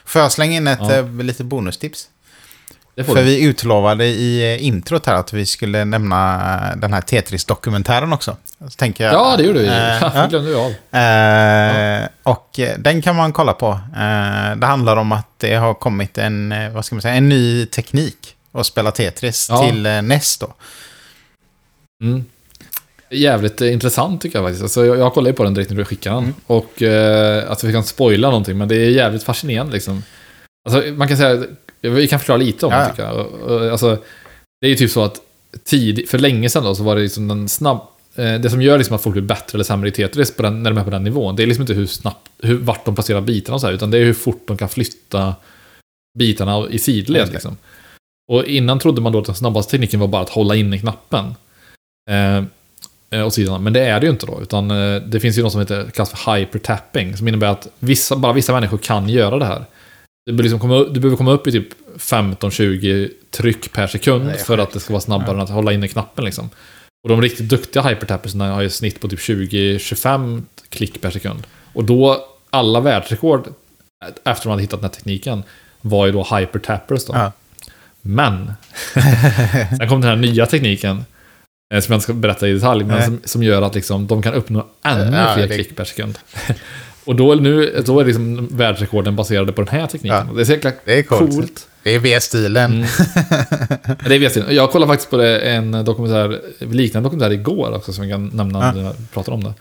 [0.05, 1.01] Får jag slänga in ett Ja.
[1.01, 2.09] lite bonustips?
[3.05, 6.35] För vi utlovade i eh, introt här att vi skulle nämna
[6.71, 8.37] eh, den här Tetris-dokumentären också.
[8.59, 9.65] Så tänker jag, Ja, det gjorde vi.
[9.67, 10.27] Det ja.
[10.29, 11.01] glömde vi av.
[11.01, 13.79] Eh, Och den kan man kolla på.
[14.57, 18.35] Det handlar om att det har kommit en, vad ska man säga, en ny teknik
[18.51, 19.67] att spela Tetris Ja.
[19.69, 20.53] till NES då.
[22.03, 22.25] Mm.
[23.11, 24.63] Jävligt intressant tycker jag faktiskt.
[24.63, 26.33] Alltså, jag, jag kollade på den direkt när du skickade den.
[26.47, 30.03] Och eh, alltså, vi kan spoila någonting, men det är jävligt fascinerande liksom.
[30.69, 31.43] Alltså, man kan säga,
[31.81, 33.71] vi kan förklara lite om Ja, det tycker jag.
[33.71, 33.97] Alltså,
[34.61, 35.21] det är ju typ så att
[35.63, 37.81] tid, för länge sedan då, så var det liksom den snabb...
[38.15, 40.63] eh, Det som gör liksom att folk blir bättre eller sämre i Tetris på den,
[40.63, 42.95] när de är på den nivån, det är liksom inte hur snabbt, hur, vart de
[42.95, 45.35] placerar bitarna och så här, utan det är hur fort de kan flytta
[46.19, 47.27] bitarna i sidled.
[47.27, 47.31] Det.
[47.33, 47.57] Liksom.
[48.31, 51.35] Och innan trodde man då att den snabbaste tekniken var bara att hålla inne knappen.
[52.09, 52.43] Eh,
[53.09, 53.59] eh, åt sidorna.
[53.59, 54.41] Men det är det ju inte då.
[54.41, 57.17] Utan eh, det finns ju något som heter, kallas för hypertapping.
[57.17, 59.65] Som innebär att vissa, bara vissa människor kan göra det här.
[60.29, 61.67] Du behöver, liksom komma, du behöver komma upp i typ
[61.97, 65.87] 15-20 tryck per sekund är för att det ska vara snabbare än att hålla inne
[65.87, 66.49] knappen liksom.
[67.03, 71.47] Och de riktigt duktiga hypertappersna har ju snitt på typ 20-25 klick per sekund.
[71.73, 73.47] Och då, alla världsrekord,
[74.25, 75.43] efter de hade hittat den här tekniken,
[75.81, 77.13] var ju då hypertappers då.
[77.15, 77.31] Ja.
[78.01, 78.53] Men,
[79.77, 81.05] sen kom den här nya tekniken,
[81.73, 83.05] eh, som jag inte ska berätta i detalj, men Nej.
[83.05, 86.19] som, som gör att liksom, de kan uppnå ännu Ja, fler det- klick per sekund.
[87.09, 90.27] Och då, nu, då är liksom världsrekorden baserade på den här tekniken.
[90.27, 90.33] Ja.
[90.35, 91.31] Det är så jäkla Det är coolt.
[91.31, 91.67] coolt.
[91.83, 92.71] Det är V-stilen.
[92.73, 92.87] Mm.
[94.07, 98.09] Det är vet jag kollade faktiskt på det, en dokumentär, liknande dokumentär igår också, som
[98.09, 98.71] jag kan nämna Ja.
[98.71, 99.53] när jag pratar om det.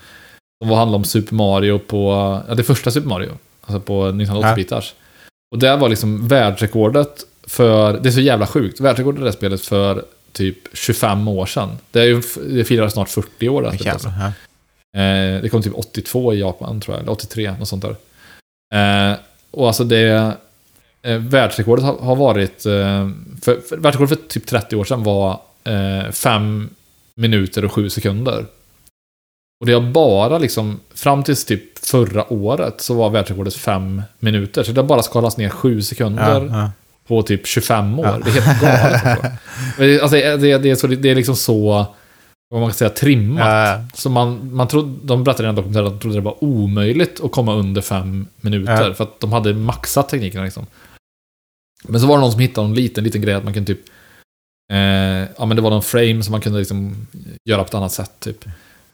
[0.63, 2.11] Som handlade om Super Mario på,
[2.47, 3.29] ja det första Super Mario,
[3.65, 4.55] alltså på Nintendo Ja.
[4.55, 4.93] 8-bitars.
[5.51, 9.61] Och där var liksom världsrekordet för, det är så jävla sjukt, världsrekordet i det spelet
[9.61, 11.69] för typ 25 år sedan.
[11.91, 13.91] Det är ju, det firar snart 40 år det här.
[13.93, 14.09] Alltså.
[14.97, 17.95] Eh, det kom typ 82 i Japan tror jag, eller 83, något sånt där.
[18.73, 19.17] Eh,
[19.51, 20.37] och alltså det...
[21.01, 22.65] Eh, världsrekordet har, har varit...
[22.65, 23.09] Eh,
[23.41, 25.39] för, för, världsrekordet för typ 30 år sedan var
[26.11, 26.69] 5
[27.15, 28.45] minuter och 7 sekunder.
[29.59, 34.63] Och det har bara liksom, fram tills typ förra året så var världsrekordet 5 minuter.
[34.63, 36.71] Så det har bara skalats ner 7 sekunder Ja, ja.
[37.07, 38.05] på typ 25 år.
[38.05, 38.19] Ja.
[38.25, 39.05] Det är helt galet.
[39.05, 40.03] Alltså.
[40.03, 41.85] Alltså, det, det, det, är så, det är liksom så,
[42.49, 43.47] vad man kan säga, trimmat.
[43.47, 46.43] Ja, Så man, man trodde, de berättade i den dokumentären att de trodde det var
[46.43, 48.87] omöjligt att komma under fem minuter.
[48.87, 48.93] Ja.
[48.93, 50.65] För att de hade maxat tekniken liksom.
[51.87, 53.79] Men så var det någon som hittade en liten, liten grej att man kan typ
[54.71, 57.07] Eh, ja, men det var någon frame som man kunde liksom
[57.49, 58.11] göra på ett annat sätt.
[58.19, 58.45] Typ.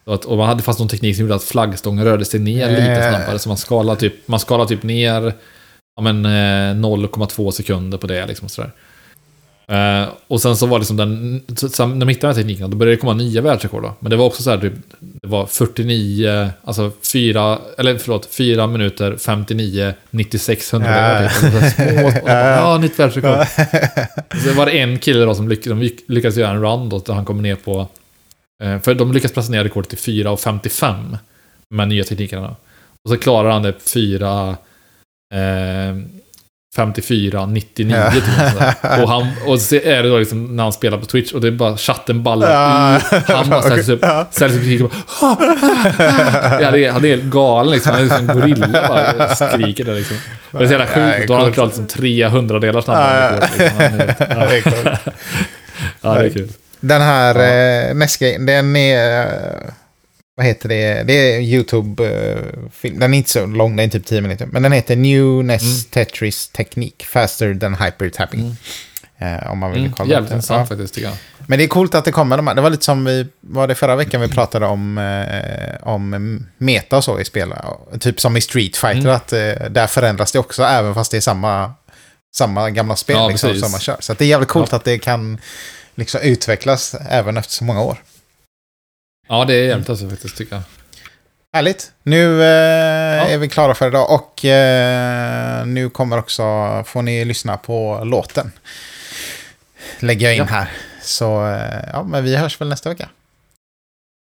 [0.05, 3.09] Att, och man hade fast någon teknik som gjorde att flaggstången rörde sig ner lite
[3.09, 3.39] snabbare.
[3.39, 5.33] Så man skalade typ, man skalade typ ner
[5.95, 8.25] ja, men, eh, 0,2 sekunder på det.
[8.25, 8.71] Liksom, sådär.
[9.67, 12.77] Eh, och sen så var liksom den, så, när man hittade den här tekniken, då
[12.77, 13.83] började det komma nya världsrekord.
[13.83, 13.93] Då.
[13.99, 18.67] Men det var också så här, typ, det var 49, alltså 4, eller förlåt, 4
[18.67, 21.21] minuter 59, 96 hundradelar.
[21.23, 21.29] Ja.
[21.29, 21.43] Typ.
[21.55, 23.37] Alltså, små, små, ja, nytt världsrekord.
[24.43, 26.99] Så var det en kille då som lyck, de lyck- lyckades göra en run då,
[26.99, 27.87] där han kom ner på...
[28.63, 31.17] Eh, för de lyckades pressa ner rekordet till 4,55
[31.69, 32.55] med nya teknikerna.
[33.03, 34.49] Och så klarar han det 4...
[35.33, 35.95] Eh,
[36.75, 38.11] 54, 99 Ja.
[38.11, 38.23] typ.
[39.03, 41.47] Och, han, och så är det då liksom när han spelar på Twitch och det
[41.47, 42.95] är bara chatten ballar Ja.
[43.17, 43.33] ur.
[43.35, 44.27] Han bara ställer sig upp, Ja.
[44.31, 44.91] ställer sig upp i och.
[46.61, 47.91] Ja, det är, han är helt galen liksom.
[47.91, 50.17] Han är liksom en gorilla bara skriker där liksom.
[50.51, 51.27] Det är så jävla Ja, sjukt.
[51.27, 53.39] Då har han klarat liksom 300 delar snabbare.
[53.41, 53.65] Ja, ja.
[53.65, 53.79] liksom.
[53.79, 54.99] Är- Det är coolt.
[56.01, 56.49] Ja, det är kul.
[56.79, 57.35] Den här
[57.89, 59.27] eh, NES-grejen, den är...
[60.35, 61.03] vad heter det?
[61.03, 62.99] Det är YouTube-film.
[62.99, 64.45] den är inte så lång, den är typ 10 minuter.
[64.45, 65.75] Men den heter New NES Mm.
[65.91, 67.05] Tetris Technique.
[67.05, 68.55] Faster than Hyper Tapping.
[69.17, 70.09] Eh, om man vill Mm, kolla.
[70.09, 70.35] jävligt upp det.
[70.35, 70.75] intressant Ja.
[70.75, 71.17] faktiskt tycker jag.
[71.47, 72.55] Men det är coolt att det kommer de här.
[72.55, 76.97] Det var lite som vi, var det förra veckan vi pratade om, eh, om meta
[76.97, 77.53] och så i spel.
[77.99, 79.11] Typ som i Street Fighter, Mm.
[79.15, 81.73] att eh, där förändras det också, även fast det är samma,
[82.35, 83.97] samma gamla spel Ja, liksom, som man kör.
[83.99, 84.77] Så det är jävligt coolt Ja.
[84.77, 85.37] att det kan
[85.95, 87.97] liksom utvecklas även efter så många år.
[89.27, 90.63] Ja, det är jävligt alltså faktiskt tycker jag.
[91.53, 91.91] Härligt.
[92.03, 96.43] Nu eh, är vi klara för idag och eh, nu kommer också,
[96.87, 98.51] får ni lyssna på låten.
[99.99, 100.45] Lägger jag in Ja.
[100.45, 100.71] här.
[101.01, 103.09] Så eh, ja, men vi hörs väl nästa vecka.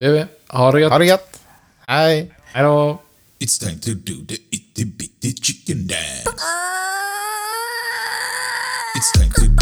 [0.00, 0.24] Det gör vi.
[0.48, 0.92] Ha det gött.
[0.92, 1.40] Ha det gött.
[1.86, 2.32] Hej.
[2.44, 3.02] Hej då.
[3.40, 6.30] It's time to do the itty bitty chicken dance.
[8.96, 9.57] It's time to